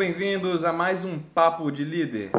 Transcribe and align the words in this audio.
bem-vindos 0.00 0.64
a 0.64 0.72
mais 0.72 1.04
um 1.04 1.18
Papo 1.18 1.70
de 1.70 1.84
Líder. 1.84 2.30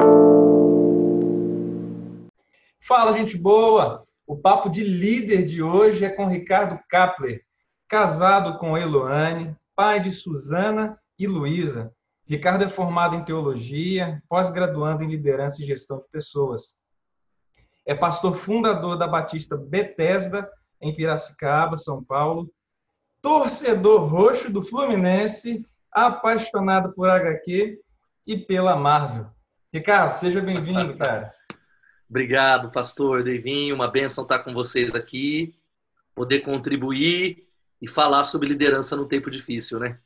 Fala, 2.79 3.13
gente 3.13 3.37
boa! 3.37 4.03
O 4.25 4.35
Papo 4.35 4.67
de 4.67 4.83
Líder 4.83 5.45
de 5.45 5.61
hoje 5.61 6.03
é 6.03 6.09
com 6.09 6.25
Ricardo 6.25 6.79
Kapler, 6.89 7.43
casado 7.87 8.57
com 8.57 8.75
Eloane, 8.75 9.55
pai 9.75 9.99
de 9.99 10.11
Suzana 10.11 10.97
e 11.19 11.27
Luísa. 11.27 11.93
Ricardo 12.25 12.63
é 12.63 12.67
formado 12.67 13.15
em 13.15 13.23
teologia, 13.23 14.23
pós-graduando 14.27 15.03
em 15.03 15.11
liderança 15.11 15.61
e 15.61 15.65
gestão 15.67 15.99
de 15.99 16.09
pessoas. 16.11 16.73
É 17.85 17.93
pastor 17.93 18.37
fundador 18.37 18.97
da 18.97 19.05
Batista 19.05 19.55
Bethesda, 19.55 20.49
em 20.81 20.95
Piracicaba, 20.95 21.77
São 21.77 22.03
Paulo. 22.03 22.51
Torcedor 23.21 24.09
roxo 24.09 24.49
do 24.49 24.63
Fluminense, 24.63 25.63
apaixonado 25.91 26.93
por 26.93 27.09
HQ 27.09 27.79
e 28.25 28.37
pela 28.37 28.75
Marvel. 28.75 29.27
Ricardo, 29.73 30.11
seja 30.11 30.41
bem-vindo, 30.41 30.95
cara. 30.97 31.33
Obrigado, 32.09 32.71
pastor 32.71 33.23
Devinho. 33.23 33.75
Uma 33.75 33.89
benção 33.89 34.23
estar 34.23 34.39
com 34.39 34.53
vocês 34.53 34.93
aqui, 34.93 35.55
poder 36.13 36.41
contribuir 36.41 37.47
e 37.81 37.87
falar 37.87 38.23
sobre 38.23 38.47
liderança 38.47 38.95
no 38.95 39.07
tempo 39.07 39.31
difícil, 39.31 39.79
né? 39.79 39.99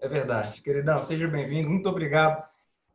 É 0.00 0.08
verdade. 0.08 0.62
Queridão, 0.62 1.00
seja 1.02 1.26
bem-vindo. 1.26 1.68
Muito 1.68 1.88
obrigado 1.88 2.42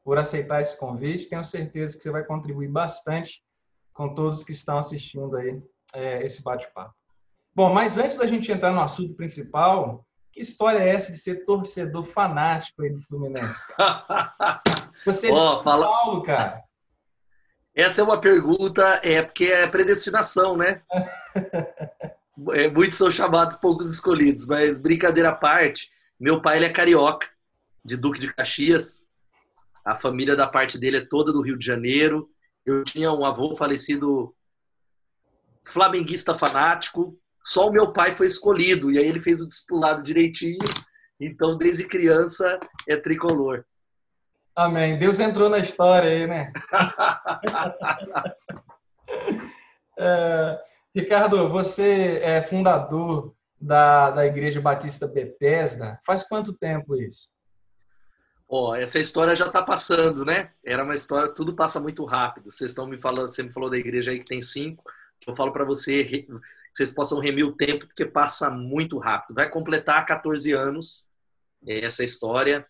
por 0.04 0.18
aceitar 0.18 0.62
esse 0.62 0.78
convite. 0.78 1.30
Tenho 1.30 1.44
certeza 1.44 1.98
que 1.98 2.04
você 2.04 2.12
vai 2.12 2.24
contribuir 2.24 2.70
bastante 2.70 3.44
com 3.94 4.14
todos 4.14 4.44
que 4.44 4.52
estão 4.52 4.78
assistindo 4.78 5.36
aí 5.36 5.62
é, 5.94 6.26
esse 6.26 6.42
bate-papo. 6.42 6.94
Bom, 7.54 7.74
mas 7.74 7.98
antes 7.98 8.18
da 8.18 8.26
gente 8.26 8.52
entrar 8.52 8.72
no 8.72 8.82
assunto 8.82 9.14
principal, 9.14 10.06
que 10.32 10.42
história 10.42 10.80
é 10.80 10.90
essa 10.90 11.12
de 11.12 11.18
ser 11.18 11.46
torcedor 11.46 12.06
fanático 12.06 12.84
aí 12.84 12.90
do 12.90 13.02
Fluminense? 13.02 13.60
Você 15.06 15.28
é 15.30 15.34
oh, 15.34 15.62
fala... 15.64 15.86
Paulo, 15.86 16.24
cara. 16.24 16.64
Essa 17.74 18.02
é 18.02 18.04
uma 18.04 18.20
pergunta, 18.20 19.00
é 19.04 19.22
porque 19.22 19.46
é 19.46 19.68
predestinação, 19.68 20.58
né? 20.58 20.82
é, 22.54 22.70
muitos 22.70 22.98
são 22.98 23.10
chamados, 23.10 23.56
poucos 23.56 23.92
escolhidos, 23.94 24.46
mas 24.46 24.78
brincadeira 24.78 25.30
à 25.30 25.36
parte, 25.36 25.90
meu 26.20 26.42
pai 26.42 26.58
ele 26.58 26.66
é 26.66 26.70
carioca, 26.70 27.28
de 27.84 27.98
Duque 27.98 28.20
de 28.20 28.34
Caxias. 28.34 29.04
A 29.84 29.96
família 29.96 30.36
da 30.36 30.48
parte 30.48 30.78
dele 30.78 30.98
é 30.98 31.06
toda 31.06 31.34
do 31.34 31.42
Rio 31.42 31.58
de 31.58 31.66
Janeiro. 31.66 32.30
Eu 32.66 32.84
tinha 32.84 33.12
um 33.12 33.26
avô 33.26 33.56
falecido 33.56 34.36
flamenguista 35.64 36.36
fanático. 36.36 37.18
Só 37.44 37.70
o 37.70 37.72
meu 37.72 37.92
pai 37.92 38.14
foi 38.14 38.28
escolhido 38.28 38.92
e 38.92 38.98
aí 38.98 39.06
ele 39.06 39.20
fez 39.20 39.42
o 39.42 39.48
discipulado 39.48 40.04
direitinho. 40.04 40.60
Então, 41.20 41.58
desde 41.58 41.88
criança 41.88 42.60
é 42.88 42.96
tricolor. 42.96 43.66
Amém. 44.56 44.98
Deus 44.98 45.20
entrou 45.20 45.50
na 45.50 45.60
história 45.60 46.10
aí, 46.10 46.28
né? 46.28 46.52
é, 49.98 50.60
Ricardo, 50.94 51.50
você 51.50 52.20
é 52.22 52.42
fundador 52.42 53.34
da, 53.60 54.12
da 54.12 54.26
Igreja 54.26 54.60
Batista 54.60 55.08
Bethesda. 55.08 56.00
Faz 56.06 56.24
quanto 56.24 56.54
tempo 56.54 56.96
isso? 56.96 57.30
Ó, 58.50 58.72
oh, 58.72 58.76
essa 58.76 59.00
história 59.00 59.34
já 59.34 59.46
está 59.46 59.62
passando, 59.62 60.26
né? 60.26 60.52
Era 60.66 60.84
uma 60.84 60.96
história, 60.96 61.34
tudo 61.34 61.56
passa 61.56 61.80
muito 61.80 62.04
rápido. 62.04 62.52
Vocês 62.52 62.72
estão 62.72 62.86
me 62.86 63.00
falando, 63.00 63.30
você 63.30 63.44
me 63.44 63.52
falou 63.52 63.70
da 63.70 63.78
igreja 63.78 64.12
aí 64.12 64.20
que 64.20 64.26
tem 64.26 64.42
cinco. 64.42 64.84
Eu 65.26 65.34
falo 65.34 65.52
para 65.52 65.64
você 65.64 66.04
que 66.04 66.28
vocês 66.74 66.92
possam 66.92 67.20
remir 67.20 67.46
o 67.46 67.56
tempo, 67.56 67.86
porque 67.86 68.06
passa 68.06 68.50
muito 68.50 68.98
rápido. 68.98 69.36
Vai 69.36 69.50
completar 69.50 70.06
14 70.06 70.52
anos 70.52 71.06
é, 71.68 71.86
essa 71.86 72.04
história. 72.04 72.66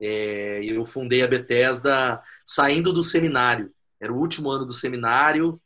É, 0.00 0.60
eu 0.62 0.84
fundei 0.86 1.22
a 1.22 1.28
Bethesda 1.28 2.22
saindo 2.44 2.92
do 2.92 3.02
seminário. 3.02 3.72
Era 4.00 4.12
o 4.12 4.18
último 4.18 4.50
ano 4.50 4.64
do 4.64 4.72
seminário, 4.72 5.60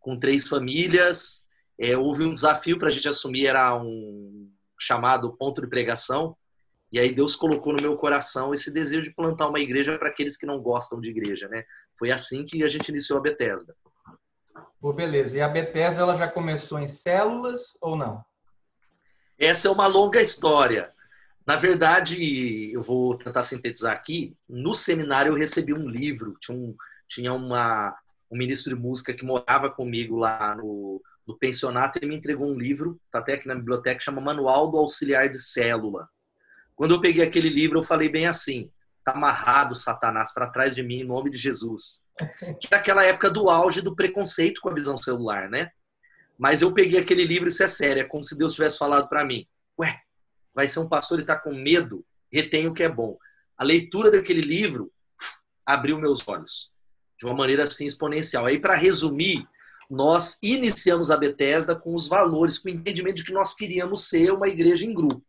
com 0.00 0.18
três 0.18 0.48
famílias. 0.48 1.44
É, 1.78 1.96
houve 1.96 2.24
um 2.24 2.32
desafio 2.32 2.78
para 2.78 2.88
a 2.88 2.90
gente 2.90 3.08
assumir, 3.08 3.46
era 3.46 3.76
um 3.76 4.50
chamado 4.78 5.36
ponto 5.36 5.60
de 5.60 5.68
pregação. 5.68 6.36
E 6.90 6.98
aí 6.98 7.12
Deus 7.12 7.36
colocou 7.36 7.72
no 7.74 7.82
meu 7.82 7.96
coração 7.96 8.54
esse 8.54 8.72
desejo 8.72 9.08
de 9.08 9.14
plantar 9.14 9.48
uma 9.48 9.60
igreja 9.60 9.98
para 9.98 10.08
aqueles 10.08 10.36
que 10.36 10.46
não 10.46 10.60
gostam 10.60 11.00
de 11.00 11.10
igreja, 11.10 11.48
né? 11.48 11.64
Foi 11.98 12.10
assim 12.10 12.44
que 12.44 12.62
a 12.62 12.68
gente 12.68 12.88
iniciou 12.88 13.18
a 13.18 13.22
Bethesda. 13.22 13.74
Pô, 14.80 14.92
beleza. 14.92 15.38
E 15.38 15.40
a 15.40 15.48
Bethesda 15.48 16.02
ela 16.02 16.16
já 16.16 16.28
começou 16.28 16.78
em 16.78 16.88
células 16.88 17.76
ou 17.80 17.96
não? 17.96 18.24
Essa 19.38 19.68
é 19.68 19.70
uma 19.70 19.86
longa 19.86 20.20
história. 20.20 20.92
Na 21.46 21.56
verdade, 21.56 22.72
eu 22.72 22.82
vou 22.82 23.16
tentar 23.16 23.44
sintetizar 23.44 23.92
aqui. 23.92 24.36
No 24.48 24.74
seminário 24.74 25.32
eu 25.32 25.38
recebi 25.38 25.72
um 25.72 25.88
livro, 25.88 26.36
tinha, 26.40 26.56
um, 26.56 26.74
tinha 27.06 27.32
uma, 27.32 27.96
um 28.30 28.36
ministro 28.36 28.74
de 28.74 28.80
música 28.80 29.14
que 29.14 29.24
morava 29.24 29.70
comigo 29.70 30.16
lá 30.16 30.56
no, 30.56 31.00
no 31.26 31.38
pensionato, 31.38 31.98
ele 31.98 32.06
me 32.06 32.16
entregou 32.16 32.48
um 32.48 32.58
livro, 32.58 33.00
está 33.06 33.18
até 33.18 33.34
aqui 33.34 33.46
na 33.46 33.54
biblioteca, 33.54 34.00
chama 34.00 34.20
Manual 34.20 34.70
do 34.70 34.78
Auxiliar 34.78 35.28
de 35.28 35.38
Célula. 35.38 36.08
Quando 36.74 36.94
eu 36.94 37.00
peguei 37.00 37.24
aquele 37.24 37.48
livro, 37.48 37.78
eu 37.78 37.82
falei 37.84 38.08
bem 38.08 38.26
assim: 38.26 38.70
tá 39.06 39.12
amarrado, 39.12 39.74
Satanás, 39.76 40.34
para 40.34 40.50
trás 40.50 40.74
de 40.74 40.82
mim, 40.82 41.00
em 41.00 41.04
nome 41.04 41.30
de 41.30 41.38
Jesus. 41.38 42.02
Que 42.60 42.66
era 42.66 42.78
aquela 42.78 43.04
época 43.04 43.30
do 43.30 43.48
auge 43.48 43.80
do 43.80 43.94
preconceito 43.94 44.60
com 44.60 44.68
a 44.68 44.74
visão 44.74 44.96
celular, 44.96 45.48
né? 45.48 45.70
Mas 46.36 46.60
eu 46.60 46.72
peguei 46.72 46.98
aquele 46.98 47.24
livro, 47.24 47.48
isso 47.48 47.62
é 47.62 47.68
sério, 47.68 48.02
é 48.02 48.04
como 48.04 48.24
se 48.24 48.36
Deus 48.36 48.54
tivesse 48.54 48.76
falado 48.76 49.08
para 49.08 49.24
mim: 49.24 49.46
Ué, 49.78 50.00
vai 50.52 50.68
ser 50.68 50.80
um 50.80 50.88
pastor 50.88 51.18
e 51.18 51.22
está 51.22 51.38
com 51.38 51.54
medo, 51.54 52.04
retém 52.32 52.66
o 52.66 52.74
que 52.74 52.82
é 52.82 52.88
bom. 52.88 53.16
A 53.56 53.62
leitura 53.62 54.10
daquele 54.10 54.40
livro 54.40 54.92
abriu 55.64 55.98
meus 55.98 56.26
olhos 56.26 56.72
de 57.18 57.26
uma 57.26 57.34
maneira 57.34 57.64
assim 57.64 57.86
exponencial. 57.86 58.44
Aí, 58.44 58.58
para 58.58 58.74
resumir, 58.74 59.46
nós 59.88 60.38
iniciamos 60.42 61.10
a 61.10 61.16
Bethesda 61.16 61.76
com 61.76 61.94
os 61.94 62.08
valores, 62.08 62.58
com 62.58 62.68
o 62.68 62.72
entendimento 62.72 63.16
de 63.16 63.24
que 63.24 63.32
nós 63.32 63.54
queríamos 63.54 64.08
ser 64.08 64.32
uma 64.32 64.48
igreja 64.48 64.84
em 64.84 64.92
grupo. 64.92 65.24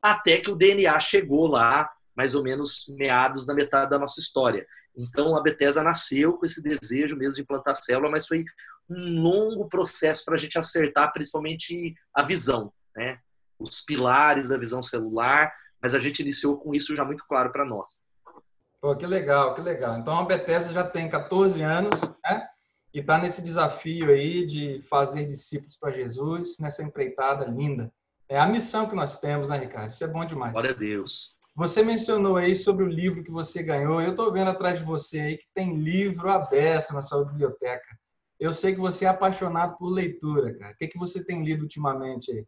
Até 0.00 0.38
que 0.38 0.50
o 0.50 0.56
DNA 0.56 0.98
chegou 1.00 1.48
lá, 1.48 1.90
mais 2.16 2.34
ou 2.34 2.42
menos 2.42 2.86
meados 2.96 3.46
da 3.46 3.54
metade 3.54 3.90
da 3.90 3.98
nossa 3.98 4.20
história. 4.20 4.66
Então, 4.96 5.36
a 5.36 5.42
Bethesda 5.42 5.82
nasceu 5.82 6.38
com 6.38 6.46
esse 6.46 6.62
desejo 6.62 7.16
mesmo 7.16 7.34
de 7.34 7.42
implantar 7.42 7.76
célula, 7.76 8.10
mas 8.10 8.26
foi 8.26 8.44
um 8.88 9.22
longo 9.22 9.68
processo 9.68 10.24
para 10.24 10.34
a 10.34 10.38
gente 10.38 10.58
acertar, 10.58 11.12
principalmente 11.12 11.94
a 12.14 12.22
visão. 12.22 12.72
Né? 12.96 13.18
os 13.58 13.80
pilares 13.80 14.48
da 14.48 14.58
visão 14.58 14.82
celular, 14.82 15.52
mas 15.80 15.94
a 15.94 15.98
gente 15.98 16.20
iniciou 16.20 16.58
com 16.58 16.74
isso 16.74 16.94
já 16.96 17.04
muito 17.04 17.24
claro 17.26 17.50
para 17.50 17.64
nós. 17.64 18.02
Pô, 18.80 18.94
que 18.96 19.06
legal, 19.06 19.54
que 19.54 19.60
legal. 19.60 19.98
Então 19.98 20.18
a 20.18 20.24
Bethesda 20.24 20.72
já 20.72 20.84
tem 20.84 21.08
14 21.08 21.62
anos, 21.62 22.00
né? 22.24 22.48
E 22.92 23.00
está 23.00 23.18
nesse 23.18 23.42
desafio 23.42 24.10
aí 24.10 24.46
de 24.46 24.82
fazer 24.88 25.26
discípulos 25.26 25.76
para 25.76 25.90
Jesus, 25.90 26.58
nessa 26.58 26.82
empreitada 26.82 27.44
linda. 27.46 27.92
É 28.28 28.38
a 28.38 28.46
missão 28.46 28.88
que 28.88 28.94
nós 28.94 29.18
temos, 29.18 29.48
né, 29.48 29.58
Ricardo? 29.58 29.92
Isso 29.92 30.04
é 30.04 30.06
bom 30.06 30.24
demais. 30.24 30.52
Glória 30.52 30.70
a 30.70 30.74
Deus. 30.74 31.33
Você 31.54 31.82
mencionou 31.82 32.36
aí 32.36 32.56
sobre 32.56 32.84
o 32.84 32.88
livro 32.88 33.22
que 33.22 33.30
você 33.30 33.62
ganhou. 33.62 34.00
Eu 34.00 34.10
estou 34.10 34.32
vendo 34.32 34.50
atrás 34.50 34.80
de 34.80 34.84
você 34.84 35.20
aí 35.20 35.38
que 35.38 35.46
tem 35.54 35.76
livro 35.76 36.28
aberto 36.28 36.92
na 36.92 37.00
sua 37.00 37.24
biblioteca. 37.24 37.96
Eu 38.40 38.52
sei 38.52 38.74
que 38.74 38.80
você 38.80 39.04
é 39.04 39.08
apaixonado 39.08 39.76
por 39.76 39.88
leitura, 39.88 40.52
cara. 40.58 40.72
O 40.72 40.76
que, 40.76 40.88
que 40.88 40.98
você 40.98 41.24
tem 41.24 41.44
lido 41.44 41.62
ultimamente 41.62 42.32
aí? 42.32 42.44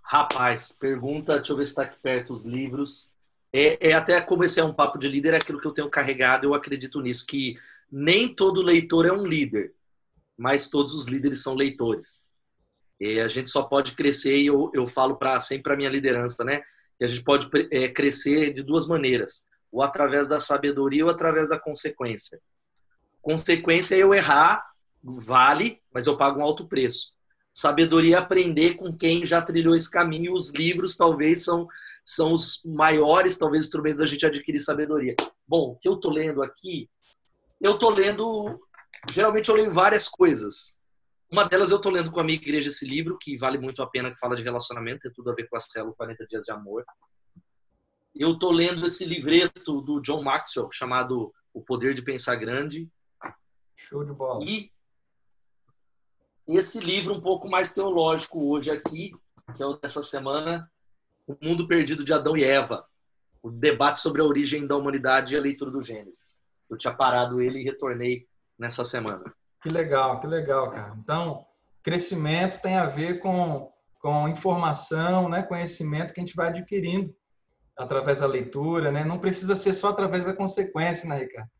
Rapaz, 0.00 0.70
pergunta, 0.70 1.34
deixa 1.34 1.52
eu 1.52 1.56
ver 1.56 1.64
se 1.64 1.72
está 1.72 1.82
aqui 1.82 1.98
perto 2.00 2.32
os 2.32 2.44
livros. 2.44 3.10
É, 3.52 3.88
é, 3.88 3.92
até 3.92 4.20
como 4.20 4.44
esse 4.44 4.60
é 4.60 4.64
um 4.64 4.72
papo 4.72 4.98
de 4.98 5.08
líder, 5.08 5.34
é 5.34 5.38
aquilo 5.38 5.60
que 5.60 5.66
eu 5.66 5.72
tenho 5.72 5.90
carregado, 5.90 6.44
eu 6.44 6.54
acredito 6.54 7.00
nisso, 7.00 7.26
que 7.26 7.56
nem 7.90 8.32
todo 8.32 8.62
leitor 8.62 9.04
é 9.04 9.12
um 9.12 9.26
líder, 9.26 9.74
mas 10.36 10.68
todos 10.68 10.94
os 10.94 11.06
líderes 11.06 11.42
são 11.42 11.54
leitores. 11.54 12.28
E 13.00 13.18
a 13.18 13.26
gente 13.26 13.50
só 13.50 13.64
pode 13.64 13.96
crescer, 13.96 14.36
e 14.38 14.46
eu, 14.46 14.70
eu 14.72 14.86
falo 14.86 15.16
para 15.16 15.40
sempre 15.40 15.64
para 15.64 15.76
minha 15.76 15.90
liderança, 15.90 16.44
né? 16.44 16.62
Que 16.98 17.04
a 17.04 17.08
gente 17.08 17.22
pode 17.22 17.48
é, 17.70 17.88
crescer 17.88 18.52
de 18.52 18.62
duas 18.62 18.86
maneiras, 18.86 19.46
ou 19.70 19.82
através 19.82 20.28
da 20.28 20.40
sabedoria 20.40 21.04
ou 21.04 21.10
através 21.10 21.48
da 21.48 21.58
consequência. 21.58 22.40
Consequência 23.20 23.94
é 23.94 23.98
eu 23.98 24.14
errar, 24.14 24.64
vale, 25.02 25.82
mas 25.92 26.06
eu 26.06 26.16
pago 26.16 26.40
um 26.40 26.44
alto 26.44 26.66
preço. 26.66 27.14
Sabedoria 27.52 28.16
é 28.16 28.18
aprender 28.18 28.74
com 28.74 28.94
quem 28.94 29.24
já 29.24 29.40
trilhou 29.40 29.74
esse 29.74 29.90
caminho. 29.90 30.34
Os 30.34 30.52
livros 30.52 30.94
talvez 30.94 31.42
são, 31.42 31.66
são 32.04 32.32
os 32.32 32.62
maiores, 32.66 33.38
talvez, 33.38 33.64
instrumentos 33.64 33.98
da 33.98 34.06
gente 34.06 34.26
adquirir 34.26 34.60
sabedoria. 34.60 35.14
Bom, 35.48 35.70
o 35.70 35.76
que 35.76 35.88
eu 35.88 35.94
estou 35.94 36.12
lendo 36.12 36.42
aqui, 36.42 36.88
eu 37.58 37.72
estou 37.72 37.90
lendo. 37.90 38.60
Geralmente 39.10 39.48
eu 39.48 39.54
leio 39.54 39.72
várias 39.72 40.06
coisas. 40.06 40.76
Uma 41.36 41.46
delas 41.46 41.70
eu 41.70 41.76
estou 41.76 41.92
lendo 41.92 42.10
com 42.10 42.18
a 42.18 42.24
minha 42.24 42.38
igreja 42.38 42.70
esse 42.70 42.86
livro, 42.86 43.18
que 43.18 43.36
vale 43.36 43.58
muito 43.58 43.82
a 43.82 43.86
pena, 43.86 44.10
que 44.10 44.18
fala 44.18 44.34
de 44.34 44.42
relacionamento, 44.42 45.02
tem 45.02 45.12
tudo 45.12 45.30
a 45.30 45.34
ver 45.34 45.46
com 45.46 45.54
a 45.54 45.60
célula 45.60 45.94
40 45.94 46.26
Dias 46.26 46.46
de 46.46 46.50
Amor. 46.50 46.82
Eu 48.14 48.32
estou 48.32 48.50
lendo 48.50 48.86
esse 48.86 49.04
livreto 49.04 49.82
do 49.82 50.00
John 50.00 50.22
Maxwell, 50.22 50.70
chamado 50.72 51.30
O 51.52 51.60
Poder 51.60 51.92
de 51.92 52.00
Pensar 52.00 52.36
Grande. 52.36 52.90
Show 53.76 54.02
de 54.02 54.14
bola. 54.14 54.42
E 54.46 54.72
esse 56.48 56.80
livro 56.80 57.12
um 57.12 57.20
pouco 57.20 57.50
mais 57.50 57.74
teológico 57.74 58.42
hoje 58.48 58.70
aqui, 58.70 59.12
que 59.54 59.62
é 59.62 59.66
o 59.66 59.74
dessa 59.74 60.02
semana, 60.02 60.72
O 61.26 61.36
Mundo 61.42 61.68
Perdido 61.68 62.02
de 62.02 62.14
Adão 62.14 62.34
e 62.34 62.44
Eva. 62.44 62.88
o 63.42 63.50
debate 63.50 64.00
sobre 64.00 64.22
a 64.22 64.24
origem 64.24 64.66
da 64.66 64.74
humanidade 64.74 65.34
e 65.34 65.36
a 65.36 65.42
leitura 65.42 65.70
do 65.70 65.82
Gênesis. 65.82 66.38
Eu 66.70 66.78
tinha 66.78 66.94
parado 66.94 67.42
ele 67.42 67.60
e 67.60 67.64
retornei 67.64 68.26
nessa 68.58 68.86
semana. 68.86 69.36
Que 69.66 69.72
legal, 69.72 70.20
que 70.20 70.28
legal, 70.28 70.70
cara. 70.70 70.94
Então, 70.96 71.44
crescimento 71.82 72.62
tem 72.62 72.76
a 72.76 72.86
ver 72.86 73.18
com, 73.18 73.68
com 73.98 74.28
informação, 74.28 75.28
né, 75.28 75.42
conhecimento 75.42 76.14
que 76.14 76.20
a 76.20 76.22
gente 76.24 76.36
vai 76.36 76.50
adquirindo 76.50 77.12
através 77.76 78.20
da 78.20 78.28
leitura, 78.28 78.92
né? 78.92 79.04
Não 79.04 79.18
precisa 79.18 79.56
ser 79.56 79.72
só 79.72 79.88
através 79.88 80.24
da 80.24 80.32
consequência, 80.32 81.08
né, 81.08 81.18
Ricardo? 81.18 81.50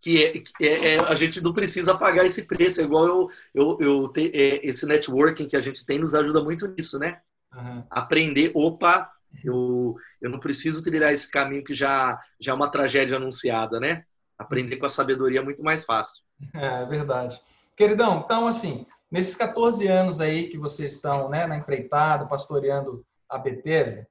Que 0.00 0.24
é, 0.60 0.66
é, 0.66 0.94
é 0.94 0.98
a 0.98 1.14
gente 1.14 1.40
não 1.40 1.52
precisa 1.52 1.96
pagar 1.96 2.26
esse 2.26 2.42
preço, 2.42 2.80
é 2.80 2.84
igual 2.84 3.06
eu, 3.06 3.30
eu, 3.54 3.78
eu 3.80 4.08
te, 4.08 4.26
é, 4.34 4.66
esse 4.66 4.84
networking 4.84 5.46
que 5.46 5.56
a 5.56 5.60
gente 5.60 5.86
tem 5.86 6.00
nos 6.00 6.12
ajuda 6.12 6.42
muito 6.42 6.66
nisso, 6.66 6.98
né? 6.98 7.20
Uhum. 7.54 7.84
Aprender, 7.88 8.50
opa, 8.52 9.08
eu, 9.44 9.94
eu 10.20 10.28
não 10.28 10.40
preciso 10.40 10.82
trilhar 10.82 11.12
esse 11.12 11.30
caminho 11.30 11.62
que 11.62 11.72
já, 11.72 12.20
já 12.40 12.50
é 12.50 12.54
uma 12.54 12.68
tragédia 12.68 13.16
anunciada, 13.16 13.78
né? 13.78 14.04
Aprender 14.40 14.78
com 14.78 14.86
a 14.86 14.88
sabedoria 14.88 15.40
é 15.40 15.44
muito 15.44 15.62
mais 15.62 15.84
fácil. 15.84 16.24
É, 16.54 16.82
é 16.82 16.86
verdade. 16.86 17.38
Queridão, 17.76 18.22
então, 18.24 18.46
assim, 18.46 18.86
nesses 19.10 19.36
14 19.36 19.86
anos 19.86 20.18
aí 20.18 20.48
que 20.48 20.56
vocês 20.56 20.94
estão 20.94 21.28
né, 21.28 21.46
na 21.46 21.58
empreitada, 21.58 22.26
pastoreando 22.26 23.04
a 23.28 23.36
Bethesda, 23.36 24.08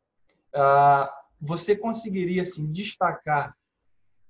uh, 0.56 1.10
você 1.42 1.76
conseguiria, 1.76 2.44
assim, 2.44 2.72
destacar 2.72 3.56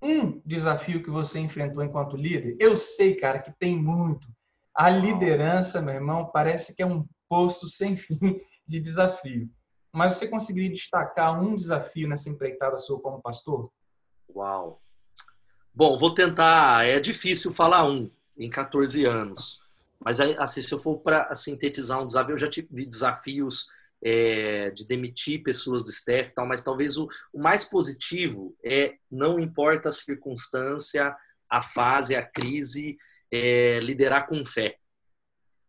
um 0.01 0.39
desafio 0.45 1.03
que 1.03 1.09
você 1.09 1.37
enfrentou 1.37 1.83
enquanto 1.83 2.15
líder? 2.15 2.55
Eu 2.61 2.77
sei, 2.77 3.15
cara, 3.15 3.39
que 3.39 3.51
tem 3.59 3.75
muito. 3.77 4.25
A 4.73 4.89
liderança, 4.89 5.81
meu 5.81 5.95
irmão, 5.95 6.31
parece 6.31 6.73
que 6.73 6.81
é 6.81 6.85
um 6.85 7.05
poço 7.27 7.67
sem 7.67 7.97
fim 7.99 8.39
de 8.65 8.79
desafio. 8.79 9.49
Mas 9.91 10.13
você 10.13 10.29
conseguiria 10.29 10.71
destacar 10.71 11.37
um 11.41 11.57
desafio 11.57 12.07
nessa 12.07 12.29
empreitada 12.29 12.77
sua 12.77 13.01
como 13.01 13.21
pastor? 13.21 13.69
Uau! 14.33 14.81
Bom, 15.74 15.98
vou 15.98 16.13
tentar. 16.13 16.86
É 16.86 17.00
difícil 17.00 17.54
falar 17.54 17.86
um 17.86 18.10
em 18.38 18.50
14 18.50 19.06
anos. 19.06 19.62
Mas, 20.00 20.19
assim, 20.19 20.62
se 20.62 20.74
eu 20.74 20.80
for 20.80 20.98
para 21.00 21.33
sintetizar 21.36 22.01
um 22.01 22.06
desafio, 22.06 22.33
eu 22.33 22.38
já 22.38 22.50
tive 22.50 22.86
desafios 22.86 23.69
é, 24.01 24.71
de 24.71 24.88
demitir 24.88 25.44
pessoas 25.44 25.83
do 25.83 25.89
staff 25.89 26.31
tal, 26.33 26.48
mas 26.48 26.63
talvez 26.63 26.98
o, 26.98 27.07
o, 27.33 27.42
mais 27.42 27.66
positivo 27.66 28.56
é 28.63 28.95
não 29.12 29.38
importa 29.38 29.89
a 29.89 29.92
circunstância, 29.92 31.13
a 31.50 31.62
fase, 31.62 32.16
a 32.16 32.25
crise, 32.25 32.98
é, 33.30 33.80
liderar 33.81 34.27
com 34.27 34.45
fé. 34.45 34.77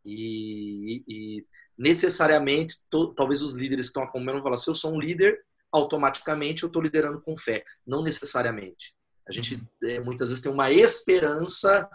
E, 0.04 1.02
e 1.08 1.46
necessariamente, 1.76 2.76
to, 2.88 3.12
talvez 3.14 3.42
os 3.42 3.54
líderes 3.54 3.86
estão 3.86 4.02
acompanhando 4.02 4.42
falar, 4.42 4.56
se 4.56 4.70
eu 4.70 4.74
sou 4.74 4.94
um 4.94 5.00
líder, 5.00 5.38
automaticamente 5.72 6.62
eu 6.62 6.68
estou 6.68 6.82
liderando 6.82 7.20
com 7.20 7.36
fé. 7.36 7.64
Não 7.84 8.02
necessariamente. 8.02 8.94
A 9.30 9.32
gente 9.32 9.62
é, 9.84 10.00
muitas 10.00 10.28
vezes 10.28 10.42
tem 10.42 10.50
uma 10.50 10.72
esperança, 10.72 11.88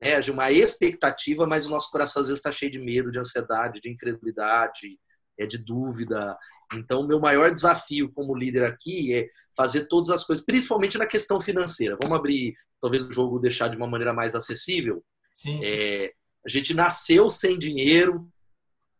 né, 0.00 0.20
uma 0.30 0.52
expectativa, 0.52 1.46
mas 1.46 1.66
o 1.66 1.70
nosso 1.70 1.90
coração 1.90 2.20
às 2.20 2.28
vezes 2.28 2.38
está 2.38 2.52
cheio 2.52 2.70
de 2.70 2.78
medo, 2.78 3.10
de 3.10 3.18
ansiedade, 3.18 3.80
de 3.80 3.90
incredulidade, 3.90 5.00
é 5.38 5.46
de 5.46 5.56
dúvida. 5.56 6.36
Então, 6.74 7.00
o 7.00 7.06
meu 7.06 7.18
maior 7.18 7.50
desafio 7.50 8.12
como 8.12 8.36
líder 8.36 8.64
aqui 8.64 9.14
é 9.14 9.26
fazer 9.56 9.86
todas 9.86 10.10
as 10.10 10.24
coisas, 10.24 10.44
principalmente 10.44 10.98
na 10.98 11.06
questão 11.06 11.40
financeira. 11.40 11.96
Vamos 12.00 12.18
abrir, 12.18 12.54
talvez 12.82 13.06
o 13.06 13.12
jogo 13.12 13.38
deixar 13.38 13.68
de 13.68 13.78
uma 13.78 13.86
maneira 13.86 14.12
mais 14.12 14.34
acessível. 14.34 15.02
Sim. 15.34 15.60
É, 15.64 16.12
a 16.44 16.50
gente 16.50 16.74
nasceu 16.74 17.30
sem 17.30 17.58
dinheiro, 17.58 18.28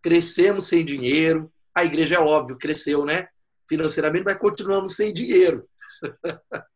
crescemos 0.02 0.66
sem 0.66 0.82
dinheiro. 0.82 1.52
A 1.74 1.84
igreja 1.84 2.16
é 2.16 2.18
óbvio, 2.18 2.56
cresceu, 2.56 3.04
né? 3.04 3.28
Financeiramente, 3.68 4.24
mas 4.24 4.38
continuamos 4.38 4.96
sem 4.96 5.12
dinheiro. 5.12 5.68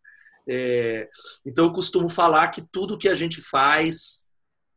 é, 0.49 1.09
então, 1.45 1.67
eu 1.67 1.73
costumo 1.73 2.09
falar 2.09 2.49
que 2.49 2.63
tudo 2.73 2.97
que 2.97 3.09
a 3.09 3.15
gente 3.15 3.43
faz 3.43 4.25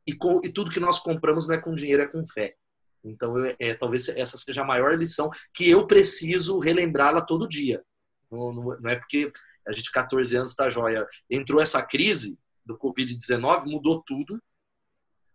e, 0.06 0.14
com, 0.14 0.42
e 0.44 0.50
tudo 0.52 0.72
que 0.72 0.80
nós 0.80 1.00
compramos 1.00 1.48
não 1.48 1.56
é 1.56 1.62
com 1.62 1.74
dinheiro, 1.74 2.04
é 2.04 2.08
com 2.08 2.26
fé. 2.28 2.56
Então, 3.04 3.38
eu, 3.38 3.56
é, 3.58 3.74
talvez 3.74 4.10
essa 4.10 4.38
seja 4.38 4.62
a 4.62 4.66
maior 4.66 4.94
lição 4.98 5.30
que 5.54 5.70
eu 5.70 5.88
preciso 5.88 6.60
relembrá-la 6.60 7.22
todo 7.22 7.48
dia. 7.48 7.82
Não, 8.30 8.52
não, 8.52 8.64
não, 8.80 8.90
é 8.90 8.98
porque 8.98 9.32
a 9.66 9.72
gente, 9.72 9.92
14 9.92 10.36
anos, 10.36 10.52
está 10.52 10.70
joia. 10.70 11.08
Entrou 11.30 11.62
essa 11.62 11.82
crise 11.82 12.38
do 12.66 12.78
Covid-19, 12.78 13.66
mudou 13.66 14.04
tudo. 14.06 14.42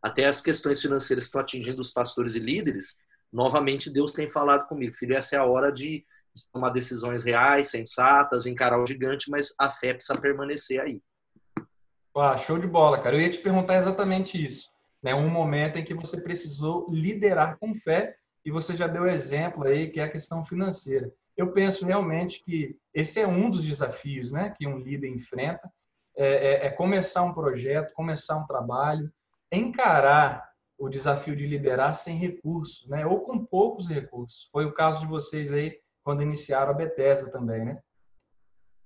Até 0.03 0.27
as 0.27 0.43
questões 0.43 0.81
financeiras 0.81 1.25
estão 1.25 1.41
atingindo 1.41 1.81
os 1.81 1.93
pastores 1.93 2.35
e 2.35 2.41
líderes. 2.41 2.97
Novamente, 3.33 3.91
Deus 3.91 4.13
tem 4.13 4.29
falado 4.29 4.67
comigo, 4.69 4.95
filho, 4.95 5.17
essa 5.17 5.37
é 5.37 5.39
a 5.39 5.45
hora 5.45 5.73
de 5.73 6.05
tomar 6.53 6.71
decisões 6.71 7.25
reais, 7.25 7.71
sensatas, 7.71 8.47
encarar 8.47 8.81
o 8.81 8.87
gigante, 8.87 9.31
mas 9.31 9.55
a 9.59 9.71
fé 9.71 9.95
precisa 9.95 10.21
permanecer 10.21 10.81
aí. 10.81 11.01
Ah, 12.17 12.37
show 12.37 12.59
de 12.59 12.67
bola, 12.67 12.99
cara. 13.01 13.17
Eu 13.17 13.21
ia 13.21 13.31
te 13.31 13.39
perguntar 13.39 13.77
exatamente 13.77 14.43
isso 14.43 14.71
né, 15.07 15.15
um 15.15 15.31
momento 15.31 15.79
em 15.79 15.85
que 15.85 15.95
você 15.95 16.21
precisou 16.21 16.89
liderar 16.91 17.59
com 17.61 17.77
fé 17.77 18.17
e 18.45 18.51
você 18.51 18.77
já 18.77 18.89
deu 18.89 19.07
exemplo 19.07 19.65
aí 19.65 19.89
que 19.89 20.01
é 20.01 20.03
a 20.03 20.11
questão 20.11 20.45
financeira. 20.45 21.13
Eu 21.37 21.53
penso 21.53 21.87
realmente 21.87 22.43
que 22.43 22.77
esse 22.93 23.21
é 23.21 23.27
um 23.27 23.49
dos 23.49 23.65
desafios, 23.65 24.33
né, 24.33 24.53
que 24.57 24.67
um 24.67 24.79
líder 24.79 25.09
enfrenta, 25.09 25.71
é, 26.17 26.27
é, 26.27 26.67
é 26.67 26.71
começar 26.71 27.23
um 27.23 27.33
projeto, 27.33 27.93
começar 27.93 28.37
um 28.37 28.47
trabalho, 28.47 29.09
encarar 29.53 30.51
o 30.77 30.89
desafio 30.89 31.37
de 31.37 31.47
liderar 31.47 31.95
sem 31.95 32.19
recursos, 32.19 32.89
né, 32.89 33.07
ou 33.07 33.21
com 33.21 33.45
poucos 33.45 33.89
recursos. 33.89 34.49
Foi 34.51 34.65
o 34.65 34.73
caso 34.73 35.01
de 35.01 35.07
vocês 35.07 35.53
aí 35.53 35.79
quando 36.07 36.23
iniciaram 36.23 36.71
a 36.71 36.75
Bethesda 36.75 37.29
também, 37.33 37.65
né? 37.65 37.83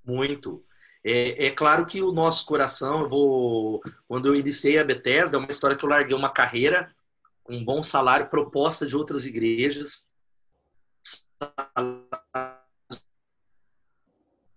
Muito. 0.03 0.65
É, 1.05 1.49
é, 1.49 1.51
claro 1.51 1.85
que 1.85 2.01
o 2.01 2.13
nosso 2.13 2.47
coração, 2.47 3.03
eu 3.03 3.11
vou, 3.11 3.83
quando 4.09 4.27
eu 4.27 4.35
iniciei 4.35 4.79
a 4.79 4.85
Bethesda, 4.85 5.37
é 5.37 5.39
uma 5.39 5.51
história 5.51 5.77
que 5.77 5.85
eu 5.85 5.89
larguei 5.91 6.17
uma 6.17 6.33
carreira 6.33 6.89
um 7.47 7.63
bom 7.63 7.83
salário, 7.83 8.31
proposta 8.31 8.87
de 8.87 8.97
outras 8.97 9.27
igrejas, 9.27 10.09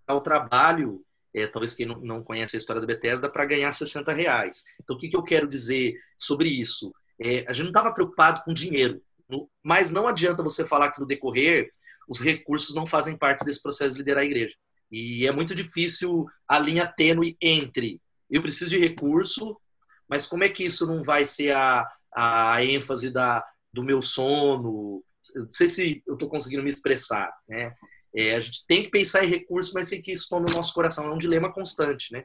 o 0.07 0.21
trabalho, 0.21 1.03
é, 1.33 1.47
talvez 1.47 1.73
quem 1.73 1.85
não, 1.85 1.99
não 1.99 2.23
conhece 2.23 2.55
a 2.55 2.59
história 2.59 2.79
da 2.79 2.87
Bethesda, 2.87 3.29
para 3.29 3.43
ganhar 3.43 3.73
60 3.73 4.13
reais. 4.13 4.63
Então, 4.81 4.95
o 4.95 4.99
que, 4.99 5.09
que 5.09 5.17
eu 5.17 5.23
quero 5.23 5.49
dizer 5.49 5.95
sobre 6.15 6.47
isso? 6.47 6.93
É, 7.19 7.43
a 7.45 7.51
gente 7.51 7.63
não 7.63 7.71
estava 7.71 7.93
preocupado 7.93 8.41
com 8.45 8.53
dinheiro, 8.53 9.01
mas 9.61 9.91
não 9.91 10.07
adianta 10.07 10.43
você 10.43 10.63
falar 10.63 10.91
que 10.91 11.01
no 11.01 11.07
decorrer 11.07 11.73
os 12.07 12.19
recursos 12.19 12.75
não 12.75 12.85
fazem 12.85 13.17
parte 13.17 13.45
desse 13.45 13.61
processo 13.61 13.93
de 13.93 13.99
liderar 13.99 14.23
a 14.23 14.25
igreja. 14.25 14.55
E 14.91 15.25
é 15.25 15.31
muito 15.31 15.55
difícil 15.55 16.25
a 16.47 16.59
linha 16.59 16.85
tênue 16.85 17.35
entre 17.41 18.01
eu 18.33 18.41
preciso 18.41 18.71
de 18.71 18.79
recurso, 18.79 19.59
mas 20.09 20.25
como 20.25 20.43
é 20.43 20.49
que 20.49 20.63
isso 20.63 20.87
não 20.87 21.03
vai 21.03 21.23
ser 21.23 21.55
a, 21.55 21.87
a 22.11 22.63
ênfase 22.65 23.11
da, 23.11 23.45
do 23.71 23.83
meu 23.83 24.01
sono? 24.01 25.03
Não 25.35 25.51
sei 25.51 25.69
se 25.69 26.03
eu 26.07 26.15
estou 26.15 26.27
conseguindo 26.27 26.63
me 26.63 26.69
expressar. 26.69 27.31
Né? 27.47 27.73
É, 28.15 28.35
a 28.35 28.39
gente 28.39 28.65
tem 28.65 28.83
que 28.83 28.89
pensar 28.89 29.23
em 29.23 29.29
recursos, 29.29 29.71
mas 29.71 29.87
sem 29.87 30.01
que 30.01 30.11
isso 30.11 30.27
tome 30.29 30.49
o 30.49 30.53
nosso 30.53 30.73
coração. 30.73 31.05
É 31.05 31.13
um 31.13 31.17
dilema 31.17 31.53
constante. 31.53 32.11
Né? 32.11 32.23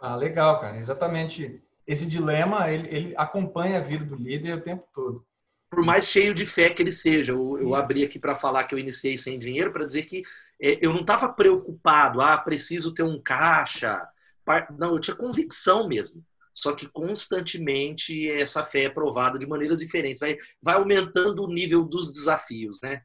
Ah, 0.00 0.16
legal, 0.16 0.58
cara. 0.60 0.76
Exatamente. 0.76 1.62
Esse 1.86 2.04
dilema, 2.04 2.68
ele, 2.68 2.88
ele 2.88 3.14
acompanha 3.16 3.78
a 3.78 3.82
vida 3.82 4.04
do 4.04 4.16
líder 4.16 4.56
o 4.56 4.60
tempo 4.60 4.86
todo 4.92 5.24
por 5.70 5.84
mais 5.84 6.08
cheio 6.08 6.34
de 6.34 6.46
fé 6.46 6.70
que 6.70 6.82
ele 6.82 6.92
seja. 6.92 7.32
Eu, 7.32 7.58
eu 7.58 7.74
abri 7.74 8.04
aqui 8.04 8.18
para 8.18 8.36
falar 8.36 8.64
que 8.64 8.74
eu 8.74 8.78
iniciei 8.78 9.18
sem 9.18 9.38
dinheiro, 9.38 9.72
para 9.72 9.86
dizer 9.86 10.02
que 10.02 10.22
é, 10.60 10.78
eu 10.80 10.92
não 10.92 11.00
estava 11.00 11.32
preocupado, 11.32 12.20
ah, 12.20 12.36
preciso 12.38 12.92
ter 12.92 13.02
um 13.02 13.20
caixa. 13.20 14.06
Não, 14.78 14.94
eu 14.94 15.00
tinha 15.00 15.16
convicção 15.16 15.86
mesmo. 15.86 16.24
Só 16.54 16.72
que 16.72 16.88
constantemente 16.88 18.28
essa 18.28 18.64
fé 18.64 18.84
é 18.84 18.88
provada 18.88 19.38
de 19.38 19.46
maneiras 19.46 19.78
diferentes. 19.78 20.20
Vai, 20.20 20.36
vai 20.60 20.74
aumentando 20.74 21.44
o 21.44 21.52
nível 21.52 21.84
dos 21.84 22.12
desafios, 22.12 22.80
né? 22.82 23.02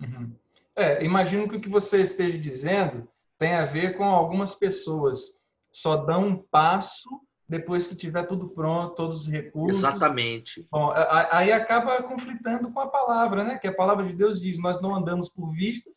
Uhum. 0.00 0.34
É, 0.74 1.04
imagino 1.04 1.48
que 1.48 1.56
o 1.56 1.60
que 1.60 1.68
você 1.68 2.00
esteja 2.02 2.36
dizendo 2.36 3.08
tem 3.38 3.54
a 3.54 3.64
ver 3.64 3.96
com 3.96 4.04
algumas 4.04 4.54
pessoas 4.54 5.40
só 5.72 5.96
dão 5.96 6.26
um 6.26 6.36
passo 6.36 7.08
depois 7.48 7.86
que 7.86 7.94
tiver 7.94 8.26
tudo 8.26 8.48
pronto, 8.48 8.94
todos 8.94 9.22
os 9.22 9.28
recursos. 9.28 9.78
Exatamente. 9.78 10.66
Bom, 10.70 10.92
aí 11.30 11.52
acaba 11.52 12.02
conflitando 12.02 12.72
com 12.72 12.80
a 12.80 12.88
palavra, 12.88 13.44
né? 13.44 13.58
Que 13.58 13.68
a 13.68 13.74
palavra 13.74 14.04
de 14.04 14.12
Deus 14.12 14.40
diz: 14.40 14.58
nós 14.58 14.80
não 14.80 14.94
andamos 14.94 15.28
por 15.28 15.52
vistas, 15.52 15.96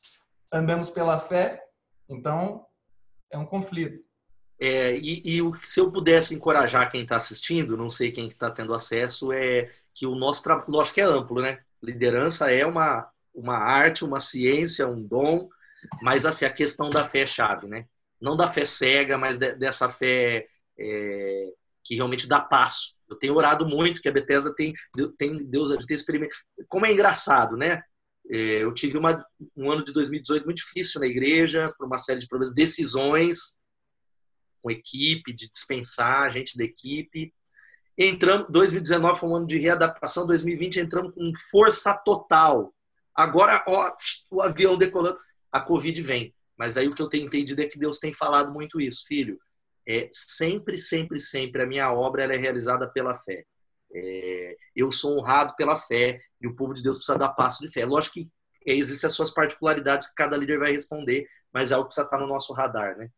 andamos 0.53 0.89
pela 0.89 1.17
fé. 1.17 1.63
Então, 2.07 2.65
é 3.31 3.37
um 3.37 3.45
conflito. 3.45 4.03
É, 4.59 4.95
e, 4.97 5.23
e 5.25 5.41
se 5.63 5.79
eu 5.79 5.91
pudesse 5.91 6.35
encorajar 6.35 6.89
quem 6.89 7.03
está 7.03 7.15
assistindo, 7.15 7.77
não 7.77 7.89
sei 7.89 8.11
quem 8.11 8.27
está 8.27 8.51
tendo 8.51 8.73
acesso, 8.73 9.31
é 9.31 9.71
que 9.93 10.05
o 10.05 10.15
nosso 10.15 10.43
trabalho, 10.43 10.69
lógico 10.69 10.95
que 10.95 11.01
é 11.01 11.05
amplo, 11.05 11.41
né? 11.41 11.59
Liderança 11.81 12.51
é 12.51 12.65
uma, 12.65 13.09
uma 13.33 13.57
arte, 13.57 14.03
uma 14.03 14.19
ciência, 14.19 14.87
um 14.87 15.01
dom, 15.01 15.47
mas 16.01 16.25
assim, 16.25 16.45
a 16.45 16.49
questão 16.49 16.89
da 16.89 17.05
fé 17.05 17.21
é 17.21 17.25
chave, 17.25 17.67
né? 17.67 17.85
Não 18.19 18.35
da 18.35 18.49
fé 18.49 18.65
cega, 18.65 19.17
mas 19.17 19.37
de, 19.37 19.53
dessa 19.53 19.87
fé 19.87 20.47
é, 20.79 21.51
que 21.83 21.95
realmente 21.95 22.27
dá 22.27 22.39
passo. 22.39 22.97
Eu 23.09 23.15
tenho 23.15 23.35
orado 23.35 23.67
muito 23.67 24.01
que 24.01 24.07
a 24.07 24.11
Bethesda 24.11 24.53
tem, 24.55 24.73
tem 25.17 25.49
Deus 25.49 25.85
tem 25.85 25.95
experimentado. 25.95 26.39
Como 26.67 26.85
é 26.85 26.91
engraçado, 26.91 27.57
né? 27.57 27.81
É, 28.29 28.63
eu 28.63 28.71
tive 28.73 28.97
uma, 28.97 29.25
um 29.57 29.71
ano 29.71 29.83
de 29.83 29.91
2018 29.91 30.45
muito 30.45 30.57
difícil 30.57 31.01
na 31.01 31.07
igreja, 31.07 31.65
por 31.77 31.87
uma 31.87 31.97
série 31.97 32.19
de 32.19 32.27
problemas, 32.27 32.53
decisões 32.53 33.57
com 34.61 34.69
equipe, 34.69 35.33
de 35.33 35.49
dispensar 35.49 36.31
gente 36.31 36.57
da 36.57 36.63
equipe. 36.63 37.33
Entramos, 37.97 38.47
2019 38.49 39.19
foi 39.19 39.29
um 39.29 39.35
ano 39.35 39.47
de 39.47 39.57
readaptação, 39.57 40.27
2020 40.27 40.79
entramos 40.79 41.13
com 41.13 41.31
força 41.49 41.93
total. 41.93 42.73
Agora, 43.15 43.63
ó, 43.67 43.91
o 44.29 44.41
avião 44.41 44.77
decolando, 44.77 45.17
a 45.51 45.59
Covid 45.59 46.01
vem. 46.01 46.33
Mas 46.57 46.77
aí 46.77 46.87
o 46.87 46.93
que 46.93 47.01
eu 47.01 47.09
tenho 47.09 47.25
entendido 47.25 47.61
é 47.61 47.67
que 47.67 47.79
Deus 47.79 47.99
tem 47.99 48.13
falado 48.13 48.53
muito 48.53 48.79
isso, 48.79 49.05
filho. 49.07 49.39
É, 49.89 50.07
sempre, 50.11 50.77
sempre, 50.77 51.19
sempre 51.19 51.63
a 51.63 51.65
minha 51.65 51.91
obra 51.91 52.23
é 52.23 52.37
realizada 52.37 52.87
pela 52.87 53.15
fé. 53.15 53.43
É, 53.91 54.55
eu 54.75 54.91
sou 54.91 55.17
honrado 55.17 55.55
pela 55.55 55.75
fé 55.75 56.19
e 56.39 56.47
o 56.47 56.55
povo 56.55 56.75
de 56.75 56.83
Deus 56.83 56.97
precisa 56.97 57.17
dar 57.17 57.29
passo 57.29 57.65
de 57.65 57.73
fé. 57.73 57.87
Lógico 57.87 58.13
que 58.13 58.29
é, 58.67 58.73
existem 58.73 59.07
as 59.07 59.15
suas 59.15 59.31
particularidades 59.31 60.05
que 60.07 60.13
cada 60.13 60.37
líder 60.37 60.59
vai 60.59 60.71
responder, 60.71 61.25
mas 61.51 61.71
é 61.71 61.73
algo 61.73 61.85
que 61.85 61.95
precisa 61.95 62.05
estar 62.05 62.19
no 62.19 62.27
nosso 62.27 62.53
radar, 62.53 62.95
né? 62.95 63.09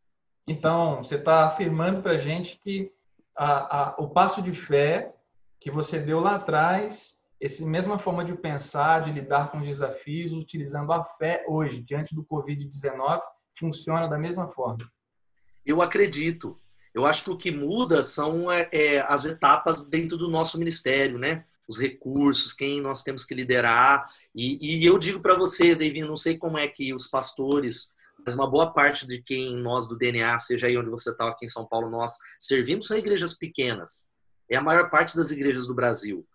Então, 0.48 1.04
você 1.04 1.16
está 1.16 1.44
afirmando 1.44 2.00
para 2.00 2.12
a 2.12 2.18
gente 2.18 2.58
que 2.58 2.90
a, 3.36 3.90
a, 3.90 3.96
o 3.98 4.08
passo 4.08 4.40
de 4.40 4.52
fé 4.52 5.14
que 5.60 5.70
você 5.70 5.98
deu 5.98 6.20
lá 6.20 6.36
atrás, 6.36 7.18
essa 7.38 7.66
mesma 7.66 7.98
forma 7.98 8.24
de 8.24 8.34
pensar, 8.34 9.04
de 9.04 9.12
lidar 9.12 9.50
com 9.50 9.58
os 9.58 9.66
desafios, 9.66 10.32
utilizando 10.32 10.90
a 10.90 11.04
fé 11.04 11.44
hoje, 11.46 11.82
diante 11.82 12.14
do 12.14 12.24
Covid-19, 12.24 13.20
funciona 13.58 14.08
da 14.08 14.18
mesma 14.18 14.48
forma? 14.48 14.78
Eu 15.64 15.80
acredito. 15.80 16.58
Eu 16.94 17.06
acho 17.06 17.24
que 17.24 17.30
o 17.30 17.36
que 17.36 17.50
muda 17.50 18.04
são 18.04 18.50
é, 18.50 18.68
é, 18.70 19.00
as 19.00 19.24
etapas 19.24 19.84
dentro 19.86 20.16
do 20.16 20.28
nosso 20.28 20.58
ministério, 20.58 21.18
né? 21.18 21.44
Os 21.66 21.78
recursos, 21.78 22.52
quem 22.52 22.80
nós 22.80 23.02
temos 23.02 23.24
que 23.24 23.34
liderar. 23.34 24.06
E, 24.34 24.80
e 24.80 24.84
eu 24.84 24.98
digo 24.98 25.20
para 25.20 25.36
você, 25.36 25.74
David, 25.74 26.06
não 26.06 26.16
sei 26.16 26.36
como 26.36 26.58
é 26.58 26.68
que 26.68 26.92
os 26.92 27.08
pastores 27.08 27.94
mas 28.24 28.34
uma 28.34 28.48
boa 28.48 28.72
parte 28.72 29.06
de 29.06 29.20
quem 29.20 29.56
nós 29.56 29.88
do 29.88 29.96
DNA, 29.96 30.38
seja 30.38 30.66
aí 30.66 30.78
onde 30.78 30.90
você 30.90 31.10
está 31.10 31.28
aqui 31.28 31.46
em 31.46 31.48
São 31.48 31.66
Paulo, 31.66 31.90
nós 31.90 32.16
servimos 32.38 32.86
são 32.86 32.96
igrejas 32.96 33.34
pequenas. 33.34 34.08
É 34.48 34.56
a 34.56 34.62
maior 34.62 34.90
parte 34.90 35.16
das 35.16 35.30
igrejas 35.30 35.66
do 35.66 35.74
Brasil. 35.74 36.26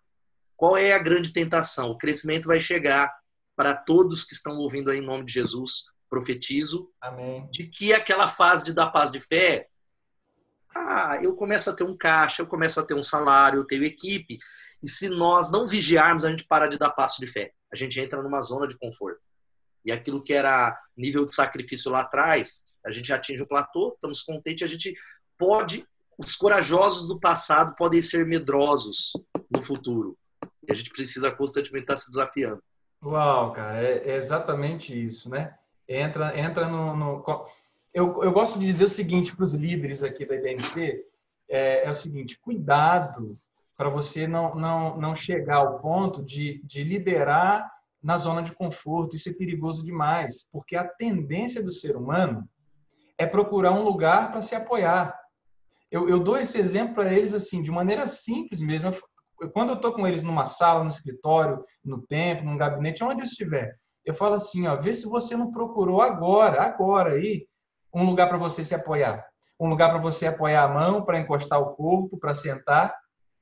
Qual 0.55 0.75
é 0.75 0.93
a 0.93 0.99
grande 0.99 1.31
tentação? 1.31 1.91
O 1.91 1.97
crescimento 1.97 2.47
vai 2.47 2.59
chegar 2.59 3.13
para 3.55 3.75
todos 3.75 4.25
que 4.25 4.33
estão 4.33 4.57
ouvindo 4.57 4.91
aí 4.91 4.99
em 4.99 5.05
nome 5.05 5.25
de 5.25 5.33
Jesus. 5.33 5.85
Profetizo 6.09 6.89
Amém. 7.01 7.47
de 7.51 7.67
que 7.67 7.93
aquela 7.93 8.27
fase 8.27 8.63
de 8.65 8.73
dar 8.73 8.87
paz 8.87 9.11
de 9.11 9.19
fé, 9.19 9.67
ah, 10.77 11.19
eu 11.21 11.35
começo 11.35 11.69
a 11.69 11.73
ter 11.73 11.83
um 11.83 11.97
caixa, 11.97 12.41
eu 12.41 12.47
começo 12.47 12.79
a 12.79 12.83
ter 12.83 12.93
um 12.93 13.03
salário, 13.03 13.59
eu 13.59 13.65
tenho 13.65 13.83
equipe. 13.83 14.37
E 14.83 14.87
se 14.87 15.09
nós 15.09 15.51
não 15.51 15.67
vigiarmos, 15.67 16.23
a 16.23 16.29
gente 16.29 16.45
para 16.45 16.67
de 16.67 16.77
dar 16.77 16.91
passo 16.91 17.19
de 17.19 17.27
fé. 17.27 17.51
A 17.71 17.75
gente 17.75 17.99
entra 17.99 18.21
numa 18.21 18.41
zona 18.41 18.67
de 18.67 18.77
conforto. 18.77 19.19
E 19.83 19.91
aquilo 19.91 20.21
que 20.21 20.33
era 20.33 20.77
nível 20.95 21.25
de 21.25 21.33
sacrifício 21.33 21.91
lá 21.91 22.01
atrás, 22.01 22.77
a 22.85 22.91
gente 22.91 23.11
atinge 23.11 23.41
o 23.41 23.47
platô, 23.47 23.93
estamos 23.93 24.21
contentes, 24.21 24.63
a 24.63 24.67
gente 24.67 24.95
pode, 25.37 25.85
os 26.17 26.35
corajosos 26.35 27.07
do 27.07 27.19
passado 27.19 27.75
podem 27.75 28.01
ser 28.01 28.25
medrosos 28.25 29.13
no 29.49 29.61
futuro. 29.61 30.17
E 30.67 30.71
a 30.71 30.75
gente 30.75 30.89
precisa 30.89 31.31
constantemente 31.31 31.83
estar 31.83 31.97
se 31.97 32.09
desafiando. 32.09 32.61
Uau, 33.03 33.53
cara, 33.53 33.81
é, 33.81 34.09
é 34.09 34.15
exatamente 34.15 34.93
isso, 34.93 35.29
né? 35.29 35.55
Entra, 35.87 36.37
entra 36.37 36.67
no. 36.67 36.95
no... 36.95 37.23
Eu, 37.93 38.23
eu 38.23 38.31
gosto 38.31 38.59
de 38.59 38.65
dizer 38.65 38.85
o 38.85 38.89
seguinte 38.89 39.35
para 39.35 39.45
os 39.45 39.53
líderes 39.53 40.03
aqui 40.03 40.25
da 40.25 40.35
IBNC: 40.35 41.03
é, 41.49 41.85
é 41.85 41.89
o 41.89 41.93
seguinte, 41.93 42.39
cuidado 42.39 43.37
para 43.75 43.89
você 43.89 44.27
não, 44.27 44.55
não, 44.55 44.97
não 44.97 45.15
chegar 45.15 45.57
ao 45.57 45.79
ponto 45.79 46.23
de, 46.23 46.61
de 46.63 46.83
liderar 46.83 47.71
na 48.01 48.17
zona 48.17 48.41
de 48.41 48.51
conforto. 48.53 49.15
Isso 49.15 49.29
é 49.29 49.33
perigoso 49.33 49.83
demais, 49.83 50.45
porque 50.51 50.75
a 50.75 50.87
tendência 50.87 51.63
do 51.63 51.71
ser 51.71 51.95
humano 51.95 52.47
é 53.17 53.25
procurar 53.25 53.71
um 53.71 53.83
lugar 53.83 54.31
para 54.31 54.41
se 54.41 54.55
apoiar. 54.55 55.17
Eu, 55.89 56.09
eu, 56.09 56.19
dou 56.19 56.37
esse 56.37 56.57
exemplo 56.57 56.95
para 56.95 57.13
eles 57.13 57.33
assim, 57.33 57.61
de 57.61 57.71
maneira 57.71 58.05
simples 58.07 58.59
mesmo. 58.59 58.91
Quando 59.53 59.69
eu 59.69 59.75
estou 59.75 59.93
com 59.93 60.07
eles 60.07 60.23
numa 60.23 60.45
sala, 60.45 60.83
no 60.83 60.89
escritório, 60.89 61.63
no 61.83 62.01
templo, 62.01 62.45
num 62.45 62.57
gabinete, 62.57 63.03
onde 63.03 63.21
eu 63.21 63.25
estiver, 63.25 63.77
eu 64.03 64.13
falo 64.13 64.35
assim, 64.35 64.67
ó, 64.67 64.75
vê 64.75 64.93
se 64.93 65.07
você 65.07 65.37
não 65.37 65.51
procurou 65.51 66.01
agora, 66.01 66.61
agora 66.61 67.13
aí, 67.13 67.46
um 67.97 68.05
lugar 68.05 68.27
para 68.27 68.37
você 68.37 68.63
se 68.63 68.75
apoiar. 68.75 69.25
Um 69.59 69.67
lugar 69.67 69.89
para 69.89 69.99
você 69.99 70.27
apoiar 70.27 70.63
a 70.63 70.67
mão, 70.67 71.03
para 71.03 71.19
encostar 71.19 71.59
o 71.59 71.73
corpo, 71.73 72.17
para 72.17 72.33
sentar. 72.33 72.95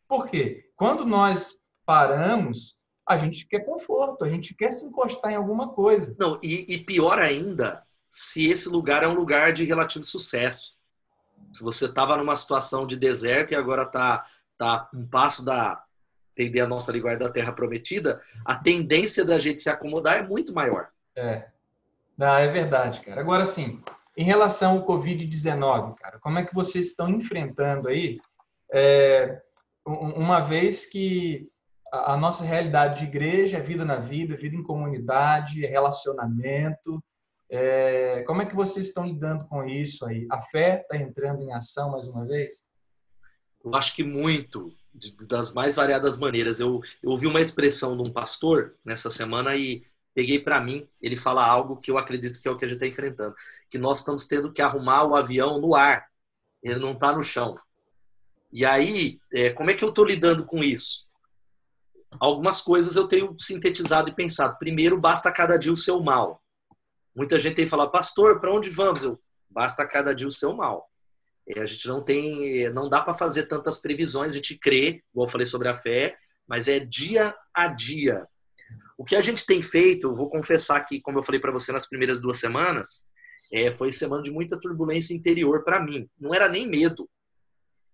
Por 0.07 0.27
quê? 0.27 0.69
Quando 0.75 1.05
nós 1.05 1.55
paramos 1.85 2.77
a 3.07 3.17
gente 3.17 3.45
quer 3.47 3.59
conforto, 3.59 4.25
a 4.25 4.29
gente 4.29 4.55
quer 4.55 4.71
se 4.71 4.85
encostar 4.85 5.31
em 5.31 5.35
alguma 5.35 5.69
coisa. 5.69 6.15
Não, 6.19 6.39
e, 6.41 6.73
e 6.73 6.79
pior 6.79 7.19
ainda, 7.19 7.83
se 8.09 8.47
esse 8.47 8.67
lugar 8.67 9.03
é 9.03 9.07
um 9.07 9.13
lugar 9.13 9.53
de 9.53 9.63
relativo 9.63 10.03
sucesso. 10.03 10.75
Se 11.53 11.63
você 11.63 11.85
estava 11.85 12.17
numa 12.17 12.35
situação 12.35 12.87
de 12.87 12.97
deserto 12.97 13.51
e 13.51 13.55
agora 13.55 13.83
está 13.83 14.25
tá 14.57 14.89
um 14.93 15.05
passo 15.05 15.45
da 15.45 15.83
entender 16.31 16.61
a 16.61 16.67
nossa 16.67 16.91
linguagem 16.91 17.19
da 17.19 17.29
terra 17.29 17.53
prometida, 17.53 18.19
a 18.43 18.55
tendência 18.55 19.23
da 19.23 19.39
gente 19.39 19.61
se 19.61 19.69
acomodar 19.69 20.17
é 20.17 20.23
muito 20.23 20.53
maior. 20.53 20.89
É. 21.15 21.47
Não, 22.17 22.35
é 22.35 22.47
verdade, 22.47 23.01
cara. 23.01 23.21
Agora 23.21 23.45
sim, 23.45 23.81
em 24.17 24.23
relação 24.23 24.77
ao 24.77 24.85
Covid-19, 24.85 25.95
cara, 25.95 26.19
como 26.19 26.39
é 26.39 26.45
que 26.45 26.55
vocês 26.55 26.87
estão 26.87 27.09
enfrentando 27.09 27.89
aí? 27.89 28.19
É, 28.73 29.41
uma 29.85 30.39
vez 30.41 30.85
que 30.85 31.49
a 31.91 32.17
nossa 32.17 32.43
realidade 32.43 32.99
de 32.99 33.05
igreja 33.05 33.57
é 33.57 33.61
vida 33.61 33.85
na 33.85 33.97
vida, 33.97 34.35
vida 34.35 34.55
em 34.55 34.63
comunidade, 34.63 35.65
é 35.65 35.67
relacionamento. 35.67 37.03
É, 37.49 38.23
como 38.23 38.41
é 38.41 38.45
que 38.45 38.55
vocês 38.55 38.87
estão 38.87 39.05
lidando 39.05 39.45
com 39.45 39.63
isso 39.65 40.05
aí? 40.05 40.25
A 40.31 40.41
fé 40.41 40.81
está 40.81 40.97
entrando 40.97 41.43
em 41.43 41.53
ação 41.53 41.91
mais 41.91 42.07
uma 42.07 42.25
vez? 42.25 42.69
Eu 43.63 43.73
acho 43.75 43.95
que 43.95 44.03
muito, 44.03 44.71
das 45.27 45.53
mais 45.53 45.75
variadas 45.75 46.17
maneiras. 46.17 46.59
Eu, 46.59 46.81
eu 47.01 47.11
ouvi 47.11 47.27
uma 47.27 47.41
expressão 47.41 47.95
de 47.95 48.09
um 48.09 48.13
pastor 48.13 48.75
nessa 48.83 49.09
semana 49.09 49.55
e 49.55 49.83
peguei 50.15 50.39
para 50.39 50.59
mim. 50.59 50.89
Ele 50.99 51.15
fala 51.15 51.45
algo 51.45 51.77
que 51.77 51.91
eu 51.91 51.97
acredito 51.99 52.41
que 52.41 52.47
é 52.47 52.51
o 52.51 52.57
que 52.57 52.65
a 52.65 52.67
gente 52.67 52.77
está 52.77 52.87
enfrentando: 52.87 53.35
que 53.69 53.77
nós 53.77 53.99
estamos 53.99 54.25
tendo 54.25 54.51
que 54.51 54.61
arrumar 54.61 55.03
o 55.03 55.15
avião 55.15 55.61
no 55.61 55.75
ar, 55.75 56.07
ele 56.63 56.79
não 56.79 56.93
está 56.93 57.13
no 57.13 57.21
chão. 57.21 57.55
E 58.51 58.65
aí, 58.65 59.19
é, 59.33 59.51
como 59.51 59.69
é 59.69 59.73
que 59.73 59.83
eu 59.83 59.89
estou 59.89 60.05
lidando 60.05 60.45
com 60.45 60.63
isso? 60.63 61.05
algumas 62.19 62.61
coisas 62.61 62.95
eu 62.95 63.07
tenho 63.07 63.35
sintetizado 63.39 64.09
e 64.09 64.15
pensado. 64.15 64.57
Primeiro, 64.57 64.99
basta 64.99 65.31
cada 65.31 65.57
dia 65.57 65.71
o 65.71 65.77
seu 65.77 66.01
mal. 66.01 66.41
Muita 67.15 67.39
gente 67.39 67.55
tem 67.55 67.67
falado, 67.67 67.91
pastor, 67.91 68.39
para 68.39 68.53
onde 68.53 68.69
vamos? 68.69 69.03
Eu, 69.03 69.19
basta 69.49 69.85
cada 69.87 70.13
dia 70.13 70.27
o 70.27 70.31
seu 70.31 70.53
mal. 70.53 70.89
É, 71.47 71.61
a 71.61 71.65
gente 71.65 71.87
não 71.87 72.01
tem, 72.01 72.69
não 72.69 72.89
dá 72.89 73.01
para 73.01 73.13
fazer 73.13 73.43
tantas 73.43 73.79
previsões, 73.79 74.33
a 74.33 74.35
gente 74.35 74.57
crê, 74.57 75.03
igual 75.11 75.27
eu 75.27 75.31
falei 75.31 75.47
sobre 75.47 75.67
a 75.67 75.75
fé, 75.75 76.17
mas 76.47 76.67
é 76.67 76.79
dia 76.79 77.35
a 77.53 77.67
dia. 77.67 78.27
O 78.97 79.03
que 79.03 79.15
a 79.15 79.21
gente 79.21 79.45
tem 79.45 79.61
feito, 79.61 80.07
eu 80.07 80.15
vou 80.15 80.29
confessar 80.29 80.83
que, 80.83 81.01
como 81.01 81.19
eu 81.19 81.23
falei 81.23 81.39
para 81.39 81.51
você 81.51 81.71
nas 81.71 81.87
primeiras 81.87 82.21
duas 82.21 82.39
semanas, 82.39 83.05
é, 83.51 83.71
foi 83.71 83.91
semana 83.91 84.23
de 84.23 84.31
muita 84.31 84.59
turbulência 84.59 85.13
interior 85.13 85.63
para 85.63 85.83
mim. 85.83 86.09
Não 86.19 86.33
era 86.33 86.47
nem 86.49 86.67
medo. 86.67 87.09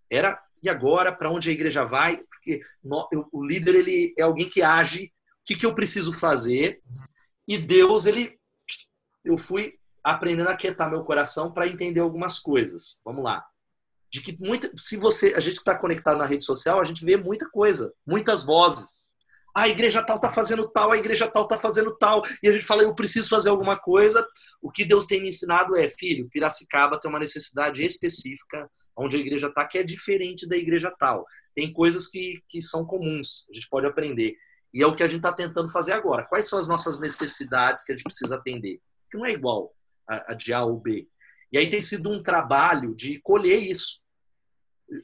Era, 0.10 0.42
e 0.62 0.70
agora, 0.70 1.12
para 1.12 1.32
onde 1.32 1.50
a 1.50 1.54
igreja 1.54 1.84
vai? 1.86 2.24
porque 2.42 2.62
no, 2.84 3.08
eu, 3.12 3.30
o 3.32 3.46
líder 3.46 3.76
ele 3.76 4.14
é 4.18 4.24
alguém 4.24 4.50
que 4.50 4.64
age. 4.64 5.06
O 5.06 5.46
que, 5.46 5.56
que 5.56 5.66
eu 5.66 5.76
preciso 5.76 6.12
fazer? 6.12 6.82
E 7.48 7.58
Deus, 7.58 8.06
ele, 8.06 8.40
eu 9.24 9.38
fui 9.38 9.76
aprendendo 10.04 10.50
a 10.50 10.56
quietar 10.56 10.90
meu 10.90 11.04
coração 11.04 11.52
para 11.52 11.68
entender 11.68 12.00
algumas 12.00 12.40
coisas. 12.40 13.00
Vamos 13.06 13.24
lá. 13.24 13.46
De 14.12 14.20
que 14.22 14.38
muita, 14.40 14.72
se 14.76 14.98
você, 14.98 15.34
a 15.36 15.40
gente 15.40 15.58
está 15.58 15.78
conectado 15.78 16.18
na 16.18 16.26
rede 16.26 16.44
social, 16.44 16.82
a 16.82 16.84
gente 16.84 17.06
vê 17.06 17.16
muita 17.16 17.48
coisa, 17.50 17.94
muitas 18.06 18.44
vozes 18.44 19.11
a 19.56 19.68
igreja 19.68 20.04
tal 20.04 20.16
está 20.16 20.30
fazendo 20.30 20.68
tal, 20.70 20.92
a 20.92 20.98
igreja 20.98 21.28
tal 21.28 21.44
está 21.44 21.58
fazendo 21.58 21.96
tal, 21.98 22.22
e 22.42 22.50
a 22.50 22.52
gente 22.52 22.66
fala, 22.66 22.84
eu 22.84 22.96
preciso 22.96 23.30
fazer 23.30 23.50
alguma 23.50 23.78
coisa. 23.78 24.26
O 24.62 24.72
que 24.72 24.86
Deus 24.86 25.06
tem 25.06 25.22
me 25.22 25.30
ensinado 25.30 25.76
é, 25.76 25.90
filho, 25.90 26.30
Piracicaba 26.30 27.00
tem 27.00 27.10
uma 27.10 27.20
necessidade 27.20 27.84
específica 27.84 28.70
onde 28.96 29.18
a 29.18 29.20
igreja 29.20 29.48
está, 29.48 29.66
que 29.66 29.78
é 29.78 29.84
diferente 29.84 30.48
da 30.48 30.56
igreja 30.56 30.94
tal. 30.98 31.26
Tem 31.54 31.72
coisas 31.72 32.08
que, 32.08 32.42
que 32.48 32.62
são 32.62 32.86
comuns, 32.86 33.46
a 33.50 33.54
gente 33.54 33.68
pode 33.70 33.88
aprender. 33.88 34.36
E 34.74 34.82
é 34.82 34.88
o 34.88 34.96
que 34.96 35.04
a 35.04 35.08
gente 35.08 35.18
está 35.18 35.34
tentando 35.34 35.70
fazer 35.70 35.92
agora. 35.92 36.26
Quais 36.26 36.48
são 36.48 36.58
as 36.58 36.68
nossas 36.68 37.00
necessidades 37.00 37.84
que 37.84 37.92
a 37.92 37.96
gente 37.96 38.06
precisa 38.06 38.36
atender? 38.36 38.80
Que 39.10 39.18
não 39.18 39.26
é 39.26 39.32
igual 39.32 39.74
a, 40.08 40.32
a 40.32 40.34
de 40.34 40.54
A 40.54 40.64
ou 40.64 40.80
B. 40.80 41.08
E 41.52 41.58
aí 41.58 41.70
tem 41.70 41.82
sido 41.82 42.10
um 42.10 42.24
trabalho 42.24 42.96
de 42.96 43.20
colher 43.20 43.62
isso. 43.62 44.00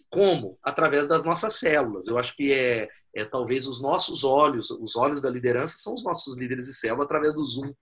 Como? 0.09 0.57
Através 0.63 1.07
das 1.07 1.23
nossas 1.23 1.55
células. 1.55 2.07
Eu 2.07 2.17
acho 2.17 2.33
que 2.35 2.53
é, 2.53 2.87
é 3.17 3.25
talvez 3.25 3.65
os 3.65 3.81
nossos 3.81 4.23
olhos, 4.23 4.69
os 4.69 4.95
olhos 4.95 5.19
da 5.19 5.29
liderança 5.29 5.75
são 5.77 5.95
os 5.95 6.03
nossos 6.03 6.37
líderes 6.37 6.65
de 6.65 6.73
célula 6.73 7.03
através 7.03 7.33
do 7.33 7.43
Zoom, 7.43 7.73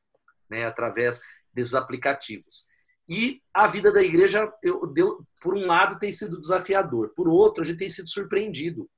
né? 0.49 0.65
através 0.65 1.19
desses 1.53 1.73
aplicativos. 1.73 2.65
E 3.07 3.41
a 3.53 3.67
vida 3.67 3.91
da 3.91 4.01
igreja, 4.01 4.49
eu, 4.63 4.87
deu, 4.87 5.27
por 5.41 5.53
um 5.53 5.65
lado, 5.65 5.99
tem 5.99 6.11
sido 6.11 6.39
desafiador, 6.39 7.11
por 7.13 7.27
outro, 7.27 7.61
a 7.61 7.65
gente 7.65 7.79
tem 7.79 7.89
sido 7.89 8.09
surpreendido. 8.09 8.89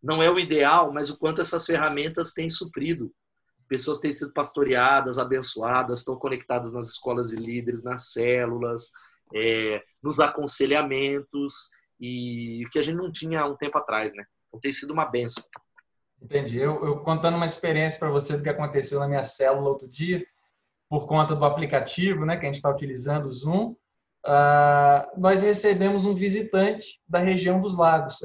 Não 0.00 0.22
é 0.22 0.30
o 0.30 0.38
ideal, 0.38 0.92
mas 0.92 1.10
o 1.10 1.18
quanto 1.18 1.40
essas 1.40 1.66
ferramentas 1.66 2.32
têm 2.32 2.48
suprido. 2.48 3.12
pessoas 3.66 3.98
têm 3.98 4.12
sido 4.12 4.32
pastoreadas, 4.32 5.18
abençoadas, 5.18 5.98
estão 5.98 6.16
conectadas 6.16 6.72
nas 6.72 6.86
escolas 6.88 7.30
de 7.30 7.36
líderes, 7.36 7.82
nas 7.82 8.12
células, 8.12 8.92
é, 9.34 9.82
nos 10.00 10.20
aconselhamentos, 10.20 11.70
e 12.00 12.64
que 12.70 12.78
a 12.78 12.82
gente 12.82 12.96
não 12.96 13.10
tinha 13.10 13.40
há 13.40 13.46
um 13.46 13.56
tempo 13.56 13.76
atrás, 13.76 14.14
né? 14.14 14.24
Tem 14.60 14.72
sido 14.72 14.92
uma 14.92 15.04
benção. 15.04 15.44
Entendi. 16.20 16.58
Eu, 16.58 16.84
eu 16.84 17.00
contando 17.00 17.36
uma 17.36 17.46
experiência 17.46 17.98
para 17.98 18.10
você 18.10 18.36
do 18.36 18.42
que 18.42 18.48
aconteceu 18.48 18.98
na 18.98 19.08
minha 19.08 19.24
célula 19.24 19.68
outro 19.68 19.88
dia, 19.88 20.26
por 20.88 21.06
conta 21.06 21.34
do 21.34 21.44
aplicativo, 21.44 22.24
né, 22.24 22.36
que 22.36 22.44
a 22.44 22.48
gente 22.48 22.56
está 22.56 22.70
utilizando, 22.70 23.26
o 23.26 23.32
Zoom, 23.32 23.76
uh, 24.28 25.08
nós 25.16 25.40
recebemos 25.40 26.04
um 26.04 26.14
visitante 26.14 27.00
da 27.08 27.18
região 27.18 27.60
dos 27.60 27.76
lagos. 27.76 28.18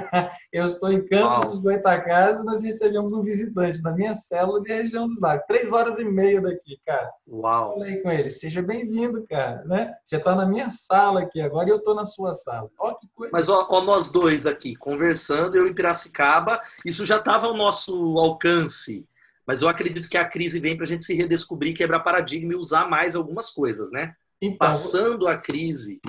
eu 0.52 0.64
estou 0.64 0.92
em 0.92 1.04
Campos 1.06 1.44
Uau. 1.44 1.48
dos 1.50 1.58
Goitacazes, 1.58 2.44
nós 2.44 2.62
recebemos 2.62 3.12
um 3.12 3.22
visitante 3.22 3.82
da 3.82 3.90
minha 3.90 4.14
célula 4.14 4.62
de 4.62 4.72
região 4.72 5.08
dos 5.08 5.20
lagos. 5.20 5.44
Três 5.48 5.72
horas 5.72 5.98
e 5.98 6.04
meia 6.04 6.40
daqui, 6.40 6.78
cara. 6.86 7.10
Uau! 7.26 7.74
Falei 7.74 7.96
com 8.00 8.10
ele, 8.10 8.30
seja 8.30 8.62
bem-vindo, 8.62 9.26
cara. 9.28 9.64
Né? 9.64 9.92
Você 10.04 10.16
está 10.16 10.36
na 10.36 10.46
minha 10.46 10.70
sala 10.70 11.22
aqui 11.22 11.40
agora 11.40 11.68
e 11.68 11.72
eu 11.72 11.78
estou 11.78 11.94
na 11.94 12.06
sua 12.06 12.32
sala. 12.34 12.70
Ó, 12.78 12.94
que 12.94 13.08
coisa. 13.14 13.32
Mas 13.32 13.48
ó, 13.48 13.66
ó, 13.68 13.80
nós 13.82 14.10
dois 14.10 14.46
aqui, 14.46 14.76
conversando, 14.76 15.56
eu 15.56 15.66
em 15.66 15.74
Piracicaba, 15.74 16.60
isso 16.86 17.04
já 17.04 17.16
estava 17.16 17.46
ao 17.46 17.56
nosso 17.56 18.18
alcance. 18.18 19.04
Mas 19.46 19.62
eu 19.62 19.68
acredito 19.68 20.08
que 20.08 20.18
a 20.18 20.28
crise 20.28 20.60
vem 20.60 20.76
para 20.76 20.84
a 20.84 20.88
gente 20.88 21.04
se 21.04 21.14
redescobrir, 21.14 21.74
quebrar 21.74 22.00
paradigma 22.00 22.52
e 22.52 22.56
usar 22.56 22.88
mais 22.88 23.16
algumas 23.16 23.50
coisas, 23.50 23.90
né? 23.90 24.14
Então, 24.40 24.58
Passando 24.58 25.26
a 25.26 25.36
crise. 25.36 26.00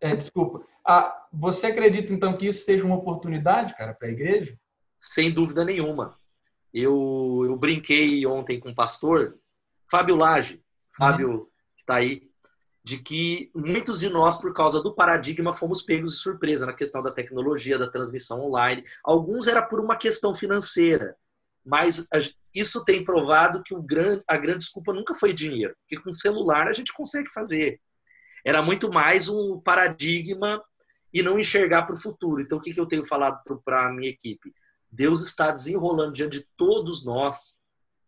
É, 0.00 0.14
desculpa. 0.14 0.64
Ah, 0.86 1.26
você 1.32 1.66
acredita 1.66 2.12
então 2.12 2.36
que 2.36 2.46
isso 2.46 2.64
seja 2.64 2.84
uma 2.84 2.96
oportunidade, 2.96 3.74
cara, 3.76 3.92
para 3.92 4.08
a 4.08 4.10
igreja? 4.10 4.58
Sem 4.98 5.30
dúvida 5.30 5.64
nenhuma. 5.64 6.18
Eu, 6.72 7.42
eu 7.44 7.56
brinquei 7.56 8.24
ontem 8.26 8.60
com 8.60 8.70
o 8.70 8.74
pastor 8.74 9.38
Fábio 9.90 10.16
Lage, 10.16 10.62
Fábio 10.96 11.30
uhum. 11.30 11.44
que 11.76 11.82
está 11.82 11.96
aí, 11.96 12.28
de 12.82 12.98
que 12.98 13.50
muitos 13.54 14.00
de 14.00 14.08
nós, 14.08 14.38
por 14.38 14.52
causa 14.52 14.82
do 14.82 14.94
paradigma, 14.94 15.52
fomos 15.52 15.82
pegos 15.82 16.12
de 16.12 16.18
surpresa 16.18 16.64
na 16.64 16.72
questão 16.72 17.02
da 17.02 17.10
tecnologia, 17.10 17.78
da 17.78 17.90
transmissão 17.90 18.46
online. 18.46 18.82
Alguns 19.04 19.46
era 19.46 19.62
por 19.62 19.80
uma 19.80 19.96
questão 19.96 20.34
financeira, 20.34 21.16
mas 21.64 22.06
isso 22.54 22.84
tem 22.84 23.04
provado 23.04 23.62
que 23.62 23.74
grande, 23.82 24.22
a 24.26 24.36
grande 24.36 24.58
desculpa 24.58 24.92
nunca 24.92 25.14
foi 25.14 25.32
dinheiro, 25.32 25.74
porque 25.80 26.02
com 26.02 26.12
celular 26.12 26.68
a 26.68 26.72
gente 26.72 26.92
consegue 26.92 27.30
fazer. 27.30 27.80
Era 28.44 28.62
muito 28.62 28.90
mais 28.90 29.28
um 29.28 29.60
paradigma 29.60 30.62
e 31.12 31.22
não 31.22 31.38
enxergar 31.38 31.82
para 31.82 31.94
o 31.94 32.00
futuro. 32.00 32.40
Então, 32.40 32.58
o 32.58 32.60
que, 32.60 32.72
que 32.72 32.80
eu 32.80 32.86
tenho 32.86 33.04
falado 33.04 33.40
para 33.64 33.86
a 33.86 33.92
minha 33.92 34.10
equipe? 34.10 34.52
Deus 34.90 35.20
está 35.20 35.50
desenrolando 35.50 36.12
diante 36.12 36.38
de 36.38 36.48
todos 36.56 37.04
nós 37.04 37.58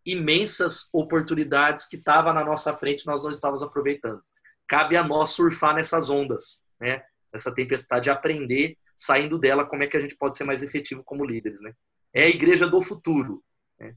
imensas 0.04 0.88
oportunidades 0.92 1.86
que 1.86 1.96
estavam 1.96 2.32
na 2.32 2.44
nossa 2.44 2.74
frente 2.74 3.06
nós 3.06 3.22
não 3.22 3.30
estávamos 3.30 3.62
aproveitando. 3.62 4.22
Cabe 4.66 4.96
a 4.96 5.04
nós 5.04 5.30
surfar 5.30 5.74
nessas 5.74 6.08
ondas, 6.08 6.62
né? 6.80 7.02
Essa 7.32 7.52
tempestade 7.52 8.10
aprender, 8.10 8.76
saindo 8.96 9.38
dela, 9.38 9.64
como 9.64 9.82
é 9.82 9.86
que 9.86 9.96
a 9.96 10.00
gente 10.00 10.16
pode 10.16 10.36
ser 10.36 10.44
mais 10.44 10.62
efetivo 10.62 11.04
como 11.04 11.24
líderes, 11.24 11.60
né? 11.60 11.72
É 12.12 12.24
a 12.24 12.28
igreja 12.28 12.66
do 12.66 12.80
futuro. 12.80 13.42
Né? 13.78 13.94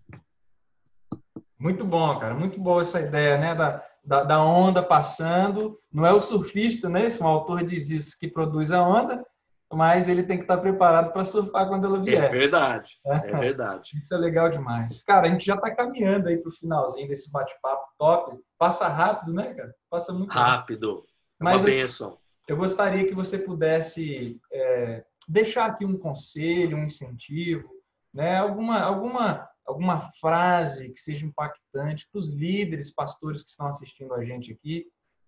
Muito 1.59 1.85
bom, 1.85 2.19
cara. 2.19 2.33
Muito 2.33 2.59
boa 2.59 2.81
essa 2.81 2.99
ideia, 2.99 3.37
né? 3.37 3.55
Da, 3.55 3.83
da, 4.03 4.23
da, 4.23 4.43
onda 4.43 4.83
passando. 4.83 5.79
Não 5.91 6.05
é 6.05 6.11
o 6.11 6.19
surfista, 6.19 6.89
né? 6.89 7.05
Esse 7.05 7.23
um 7.23 7.27
autor 7.27 7.63
diz 7.63 7.89
isso, 7.89 8.17
que 8.19 8.27
produz 8.27 8.71
a 8.71 8.83
onda, 8.83 9.25
mas 9.71 10.07
ele 10.07 10.23
tem 10.23 10.37
que 10.37 10.43
estar 10.43 10.57
preparado 10.57 11.13
para 11.13 11.23
surfar 11.23 11.67
quando 11.67 11.87
ela 11.87 12.01
vier. 12.01 12.25
É 12.25 12.29
verdade, 12.29 12.91
é 13.05 13.19
verdade. 13.37 13.91
Isso 13.95 14.13
é 14.13 14.17
legal 14.17 14.49
demais. 14.49 15.01
Cara, 15.03 15.27
a 15.27 15.29
gente 15.31 15.45
já 15.45 15.55
está 15.55 15.73
caminhando 15.73 16.27
aí 16.27 16.37
para 16.37 16.49
o 16.49 16.55
finalzinho 16.55 17.07
desse 17.07 17.31
bate-papo 17.31 17.87
top. 17.97 18.37
Passa 18.57 18.87
rápido, 18.87 19.33
né, 19.33 19.53
cara? 19.53 19.73
Passa 19.89 20.11
muito 20.13 20.31
rápido. 20.31 20.97
rápido. 20.97 21.05
É 21.39 21.43
uma 21.43 21.59
bênção. 21.59 22.17
Eu 22.47 22.57
gostaria 22.57 23.07
que 23.07 23.15
você 23.15 23.37
pudesse 23.37 24.37
é, 24.51 25.03
deixar 25.29 25.65
aqui 25.65 25.85
um 25.85 25.97
conselho, 25.97 26.77
um 26.77 26.83
incentivo, 26.83 27.69
né? 28.13 28.37
alguma, 28.37 28.79
alguma 28.79 29.49
alguma 29.65 30.11
frase 30.19 30.91
que 30.91 30.99
seja 30.99 31.25
impactante 31.25 32.07
para 32.11 32.19
os 32.19 32.29
líderes, 32.29 32.91
pastores 32.91 33.43
que 33.43 33.49
estão 33.49 33.67
assistindo 33.67 34.13
a 34.13 34.23
gente 34.23 34.51
aqui, 34.51 34.87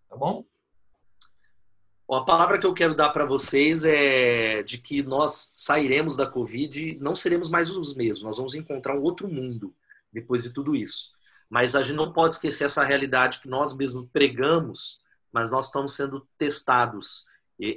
tá 0.09 0.15
bom? 0.15 0.45
A 2.11 2.21
palavra 2.21 2.59
que 2.59 2.67
eu 2.67 2.73
quero 2.73 2.93
dar 2.93 3.09
para 3.09 3.25
vocês 3.25 3.83
é 3.83 4.61
de 4.61 4.77
que 4.77 5.01
nós 5.01 5.53
sairemos 5.55 6.15
da 6.15 6.27
Covid 6.27 6.91
e 6.91 6.99
não 6.99 7.15
seremos 7.15 7.49
mais 7.49 7.71
os 7.71 7.95
mesmos. 7.95 8.23
Nós 8.23 8.37
vamos 8.37 8.53
encontrar 8.53 8.95
um 8.95 9.01
outro 9.01 9.27
mundo 9.27 9.73
depois 10.13 10.43
de 10.43 10.51
tudo 10.51 10.75
isso. 10.75 11.11
Mas 11.49 11.75
a 11.75 11.81
gente 11.81 11.95
não 11.95 12.13
pode 12.13 12.35
esquecer 12.35 12.65
essa 12.65 12.83
realidade 12.83 13.39
que 13.39 13.49
nós 13.49 13.75
mesmos 13.75 14.07
pregamos, 14.13 14.99
mas 15.31 15.49
nós 15.49 15.65
estamos 15.65 15.95
sendo 15.95 16.27
testados. 16.37 17.25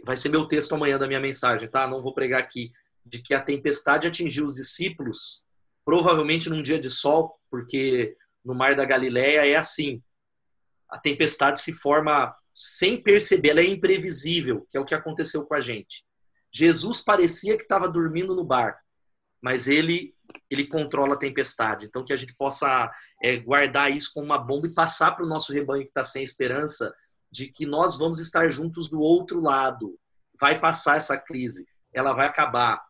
Vai 0.04 0.16
ser 0.16 0.28
meu 0.28 0.44
texto 0.44 0.74
amanhã 0.74 0.98
da 0.98 1.06
minha 1.06 1.20
mensagem, 1.20 1.68
tá? 1.68 1.86
Não 1.86 2.02
vou 2.02 2.12
pregar 2.12 2.40
aqui. 2.40 2.70
De 3.08 3.22
que 3.22 3.34
a 3.34 3.40
tempestade 3.40 4.06
atingiu 4.06 4.44
os 4.44 4.54
discípulos 4.54 5.42
provavelmente 5.84 6.50
num 6.50 6.62
dia 6.62 6.78
de 6.78 6.90
sol, 6.90 7.40
porque 7.50 8.14
no 8.44 8.54
Mar 8.54 8.76
da 8.76 8.84
Galileia 8.84 9.46
é 9.46 9.56
assim. 9.56 10.02
A 10.86 10.98
tempestade 10.98 11.62
se 11.62 11.72
forma 11.72 12.36
sem 12.52 13.02
perceber, 13.02 13.50
ela 13.50 13.60
é 13.60 13.66
imprevisível, 13.66 14.66
que 14.68 14.76
é 14.76 14.80
o 14.80 14.84
que 14.84 14.94
aconteceu 14.94 15.46
com 15.46 15.54
a 15.54 15.62
gente. 15.62 16.04
Jesus 16.52 17.00
parecia 17.00 17.56
que 17.56 17.62
estava 17.62 17.88
dormindo 17.88 18.34
no 18.34 18.44
bar, 18.44 18.78
mas 19.40 19.66
ele 19.66 20.14
ele 20.50 20.66
controla 20.66 21.14
a 21.14 21.18
tempestade. 21.18 21.86
Então 21.86 22.04
que 22.04 22.12
a 22.12 22.16
gente 22.18 22.34
possa 22.34 22.92
é, 23.22 23.36
guardar 23.38 23.90
isso 23.90 24.10
como 24.12 24.26
uma 24.26 24.36
bomba 24.36 24.66
e 24.66 24.74
passar 24.74 25.12
para 25.12 25.24
o 25.24 25.28
nosso 25.28 25.54
rebanho 25.54 25.84
que 25.84 25.88
está 25.88 26.04
sem 26.04 26.22
esperança 26.22 26.92
de 27.30 27.48
que 27.48 27.64
nós 27.64 27.96
vamos 27.96 28.20
estar 28.20 28.50
juntos 28.50 28.90
do 28.90 29.00
outro 29.00 29.40
lado. 29.40 29.98
Vai 30.38 30.60
passar 30.60 30.98
essa 30.98 31.16
crise, 31.16 31.66
ela 31.94 32.12
vai 32.12 32.26
acabar. 32.26 32.87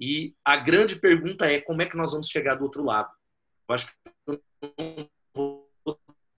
E 0.00 0.34
a 0.44 0.56
grande 0.56 0.96
pergunta 0.96 1.50
é 1.50 1.60
como 1.60 1.82
é 1.82 1.86
que 1.86 1.96
nós 1.96 2.12
vamos 2.12 2.28
chegar 2.28 2.54
do 2.54 2.64
outro 2.64 2.84
lado? 2.84 3.10
Eu 3.68 3.74
acho 3.74 3.86
que 3.86 3.94
eu 4.26 4.40
não 4.78 5.08
vou 5.34 5.68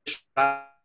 deixar 0.04 0.76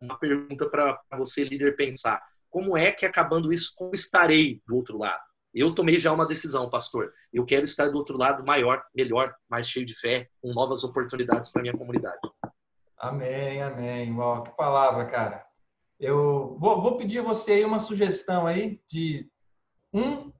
uma 0.00 0.18
pergunta 0.18 0.68
para 0.68 0.98
você, 1.18 1.44
líder, 1.44 1.76
pensar. 1.76 2.22
Como 2.48 2.76
é 2.76 2.90
que 2.90 3.04
acabando 3.04 3.52
isso, 3.52 3.72
como 3.76 3.94
estarei 3.94 4.62
do 4.66 4.76
outro 4.76 4.98
lado? 4.98 5.22
Eu 5.52 5.74
tomei 5.74 5.98
já 5.98 6.12
uma 6.12 6.26
decisão, 6.26 6.70
pastor. 6.70 7.12
Eu 7.32 7.44
quero 7.44 7.64
estar 7.64 7.88
do 7.88 7.98
outro 7.98 8.16
lado 8.16 8.44
maior, 8.44 8.82
melhor, 8.94 9.34
mais 9.48 9.68
cheio 9.68 9.84
de 9.84 9.94
fé, 9.94 10.28
com 10.40 10.52
novas 10.54 10.84
oportunidades 10.84 11.50
para 11.50 11.62
minha 11.62 11.76
comunidade. 11.76 12.18
Amém, 12.96 13.62
amém. 13.62 14.12
Uau, 14.14 14.42
que 14.44 14.50
palavra, 14.52 15.06
cara. 15.06 15.44
Eu 15.98 16.56
vou, 16.58 16.80
vou 16.80 16.96
pedir 16.96 17.18
a 17.18 17.22
você 17.22 17.52
aí 17.52 17.64
uma 17.64 17.78
sugestão 17.78 18.46
aí 18.46 18.80
de 18.88 19.28
um 19.92 20.32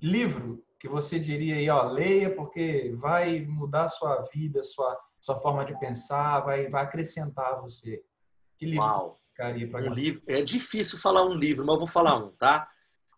livro 0.00 0.64
que 0.78 0.88
você 0.88 1.18
diria 1.18 1.56
aí, 1.56 1.68
ó, 1.68 1.90
leia 1.90 2.34
porque 2.34 2.94
vai 2.96 3.40
mudar 3.40 3.84
a 3.84 3.88
sua 3.88 4.22
vida, 4.32 4.62
sua 4.62 4.98
sua 5.20 5.40
forma 5.40 5.64
de 5.64 5.78
pensar, 5.80 6.40
vai 6.40 6.68
vai 6.68 6.84
acrescentar 6.84 7.54
a 7.54 7.60
você. 7.60 8.02
Que 8.56 8.66
livro 8.66 8.84
Uau. 8.84 9.20
ficaria 9.30 9.68
para 9.68 9.90
um 9.90 9.92
livro? 9.92 10.22
É 10.26 10.42
difícil 10.42 10.98
falar 10.98 11.24
um 11.24 11.34
livro, 11.34 11.64
mas 11.64 11.74
eu 11.74 11.78
vou 11.78 11.88
falar 11.88 12.16
um, 12.16 12.30
tá? 12.30 12.68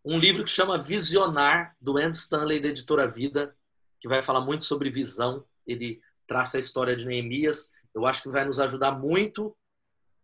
Um 0.04 0.18
livro 0.18 0.42
que 0.44 0.50
chama 0.50 0.78
Visionar 0.78 1.76
do 1.80 1.98
Andy 1.98 2.16
Stanley 2.16 2.60
da 2.60 2.68
editora 2.68 3.06
Vida, 3.06 3.54
que 4.00 4.08
vai 4.08 4.22
falar 4.22 4.40
muito 4.40 4.64
sobre 4.64 4.90
visão. 4.90 5.44
Ele 5.66 6.00
traça 6.26 6.56
a 6.56 6.60
história 6.60 6.96
de 6.96 7.04
Neemias. 7.04 7.70
Eu 7.94 8.06
acho 8.06 8.22
que 8.22 8.30
vai 8.30 8.44
nos 8.44 8.58
ajudar 8.58 8.92
muito, 8.92 9.54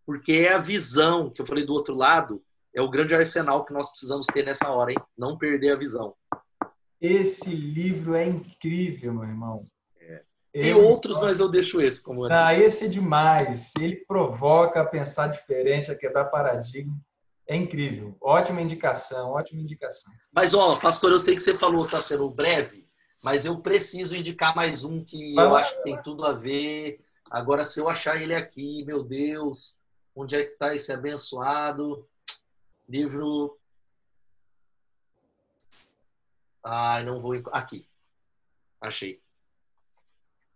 porque 0.07 0.33
é 0.33 0.55
a 0.55 0.59
visão 0.59 1.31
que 1.31 1.42
eu 1.42 1.46
falei 1.46 1.64
do 1.64 1.75
outro 1.75 1.94
lado, 1.94 2.42
é 2.75 2.81
o 2.81 2.88
grande 2.88 3.14
arsenal 3.14 3.64
que 3.64 3.72
nós 3.72 3.90
precisamos 3.90 4.27
ter 4.27 4.44
nessa 4.44 4.70
hora, 4.70 4.92
hein? 4.92 4.99
Não 5.16 5.37
perder 5.37 5.72
a 5.72 5.77
visão. 5.77 6.14
Esse 7.00 7.50
livro 7.50 8.14
é 8.14 8.24
incrível, 8.26 9.12
meu 9.12 9.24
irmão. 9.24 9.66
É. 10.00 10.22
Tem 10.52 10.74
outros, 10.74 11.20
mas 11.20 11.38
eu 11.40 11.48
deixo 11.48 11.80
esse 11.80 12.02
como 12.02 12.24
Ah, 12.24 12.54
esse 12.54 12.87
é 12.87 12.88
demais. 12.88 13.72
Ele 13.78 13.96
provoca 13.96 14.80
a 14.80 14.87
pensar 14.87 15.28
diferente, 15.28 15.90
a 15.90 15.96
quebrar 15.96 16.26
paradigma. 16.26 16.96
É 17.48 17.54
incrível. 17.54 18.16
Ótima 18.20 18.61
indicação, 18.61 19.30
ótima 19.30 19.61
indicação. 19.61 20.12
Mas, 20.32 20.52
ó, 20.54 20.76
pastor, 20.76 21.12
eu 21.12 21.20
sei 21.20 21.37
que 21.37 21.42
você 21.42 21.56
falou 21.56 21.82
que 21.82 21.94
está 21.94 22.00
sendo 22.00 22.28
breve, 22.28 22.88
mas 23.22 23.44
eu 23.44 23.61
preciso 23.61 24.16
indicar 24.16 24.56
mais 24.56 24.82
um 24.82 25.04
que 25.04 25.35
Vai 25.35 25.44
eu 25.46 25.50
lá. 25.50 25.61
acho 25.61 25.76
que 25.76 25.82
tem 25.85 26.02
tudo 26.02 26.24
a 26.26 26.32
ver. 26.32 26.98
Agora, 27.30 27.64
se 27.64 27.78
eu 27.78 27.88
achar 27.88 28.20
ele 28.20 28.35
aqui, 28.35 28.85
meu 28.85 29.02
Deus, 29.04 29.78
onde 30.14 30.35
é 30.35 30.42
que 30.42 30.52
está 30.52 30.74
esse 30.74 30.92
abençoado? 30.92 32.06
Livro 32.88 33.56
Ai, 36.68 37.05
não 37.05 37.20
vou. 37.20 37.40
Aqui. 37.52 37.88
Achei. 38.81 39.20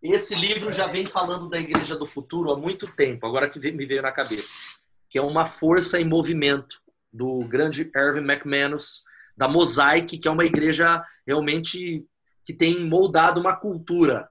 Esse 0.03 0.35
livro 0.35 0.73
já 0.73 0.89
vem 0.89 1.07
falando 1.07 1.49
da 1.49 1.61
Igreja 1.61 1.97
do 1.97 2.05
Futuro 2.05 2.51
há 2.51 2.57
muito 2.57 2.89
tempo, 2.97 3.27
agora 3.27 3.49
que 3.49 3.61
me 3.71 3.87
veio 3.87 4.03
na 4.03 4.11
cabeça. 4.11 4.81
Que 5.09 5.19
é 5.19 5.23
uma 5.23 5.47
força 5.47 6.01
em 6.01 6.05
movimento 6.05 6.81
do 7.13 7.45
grande 7.45 7.91
Irving 7.95 8.29
McManus, 8.29 9.05
da 9.37 9.47
Mosaic, 9.47 10.19
que 10.19 10.27
é 10.27 10.31
uma 10.31 10.45
igreja 10.45 11.05
realmente 11.27 12.05
que 12.45 12.53
tem 12.53 12.81
moldado 12.81 13.41
uma 13.41 13.55
cultura. 13.55 14.29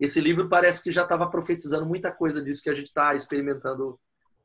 esse 0.00 0.20
livro 0.20 0.48
parece 0.48 0.82
que 0.82 0.92
já 0.92 1.02
estava 1.02 1.28
profetizando 1.28 1.84
muita 1.84 2.10
coisa 2.10 2.40
disso 2.40 2.62
que 2.62 2.70
a 2.70 2.74
gente 2.74 2.86
está 2.86 3.14
experimentando 3.14 3.98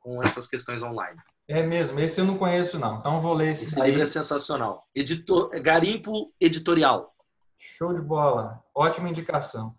com 0.03 0.21
essas 0.21 0.47
questões 0.47 0.83
online. 0.83 1.17
É 1.47 1.63
mesmo, 1.63 1.99
esse 1.99 2.19
eu 2.19 2.25
não 2.25 2.37
conheço 2.37 2.77
não, 2.77 2.99
então 2.99 3.21
vou 3.21 3.33
ler 3.33 3.51
esse, 3.51 3.65
Esse 3.65 3.75
daí. 3.75 3.89
livro 3.89 4.03
é 4.03 4.05
sensacional. 4.05 4.85
Editor, 4.93 5.49
Garimpo 5.61 6.31
Editorial. 6.39 7.13
Show 7.57 7.93
de 7.93 8.01
bola, 8.01 8.61
ótima 8.75 9.09
indicação. 9.09 9.73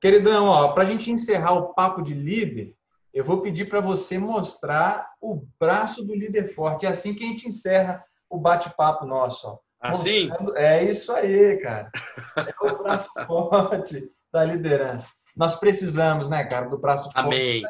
Queridão, 0.00 0.46
ó, 0.46 0.72
para 0.72 0.82
a 0.82 0.86
gente 0.86 1.10
encerrar 1.10 1.52
o 1.52 1.74
papo 1.74 2.02
de 2.02 2.14
líder, 2.14 2.74
eu 3.12 3.24
vou 3.24 3.40
pedir 3.40 3.66
para 3.66 3.80
você 3.80 4.18
mostrar 4.18 5.10
o 5.20 5.46
braço 5.58 6.04
do 6.04 6.14
líder 6.14 6.54
forte. 6.54 6.84
É 6.84 6.90
assim 6.90 7.14
que 7.14 7.24
a 7.24 7.26
gente 7.26 7.48
encerra 7.48 8.04
o 8.28 8.38
bate-papo 8.38 9.06
nosso. 9.06 9.48
Ó. 9.48 9.58
Assim? 9.80 10.30
É 10.54 10.84
isso 10.84 11.12
aí, 11.12 11.56
cara. 11.58 11.90
É 12.36 12.54
o 12.66 12.82
braço 12.82 13.10
forte 13.26 14.10
da 14.32 14.44
liderança. 14.44 15.10
Nós 15.34 15.56
precisamos, 15.56 16.28
né, 16.28 16.44
cara, 16.44 16.68
do 16.68 16.78
braço 16.78 17.04
forte. 17.10 17.18
Amém. 17.26 17.62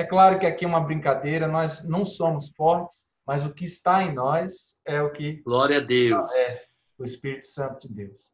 É 0.00 0.04
claro 0.04 0.38
que 0.38 0.46
aqui 0.46 0.64
é 0.64 0.68
uma 0.68 0.80
brincadeira, 0.80 1.46
nós 1.46 1.86
não 1.86 2.06
somos 2.06 2.48
fortes, 2.56 3.04
mas 3.26 3.44
o 3.44 3.52
que 3.52 3.66
está 3.66 4.02
em 4.02 4.14
nós 4.14 4.80
é 4.86 5.02
o 5.02 5.12
que 5.12 5.42
Glória 5.44 5.76
a 5.76 5.80
Deus. 5.80 6.32
é 6.32 6.54
o 6.98 7.04
Espírito 7.04 7.46
Santo 7.46 7.86
de 7.86 7.92
Deus. 7.92 8.32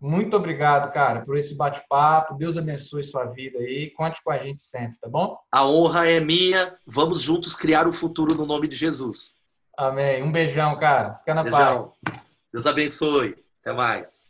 Muito 0.00 0.36
obrigado, 0.36 0.92
cara, 0.92 1.22
por 1.22 1.36
esse 1.36 1.56
bate-papo. 1.56 2.36
Deus 2.36 2.56
abençoe 2.56 3.02
sua 3.02 3.24
vida 3.24 3.58
aí. 3.58 3.90
Conte 3.90 4.22
com 4.22 4.30
a 4.30 4.38
gente 4.38 4.62
sempre, 4.62 4.96
tá 5.00 5.08
bom? 5.08 5.36
A 5.50 5.66
honra 5.66 6.08
é 6.08 6.20
minha. 6.20 6.76
Vamos 6.86 7.20
juntos 7.20 7.56
criar 7.56 7.88
o 7.88 7.92
futuro 7.92 8.32
no 8.36 8.46
nome 8.46 8.68
de 8.68 8.76
Jesus. 8.76 9.32
Amém. 9.76 10.22
Um 10.22 10.30
beijão, 10.30 10.78
cara. 10.78 11.14
Fica 11.14 11.34
na 11.34 11.42
paz. 11.42 11.52
Beijão. 11.52 11.92
Deus 12.52 12.64
abençoe. 12.64 13.44
Até 13.60 13.72
mais. 13.72 14.27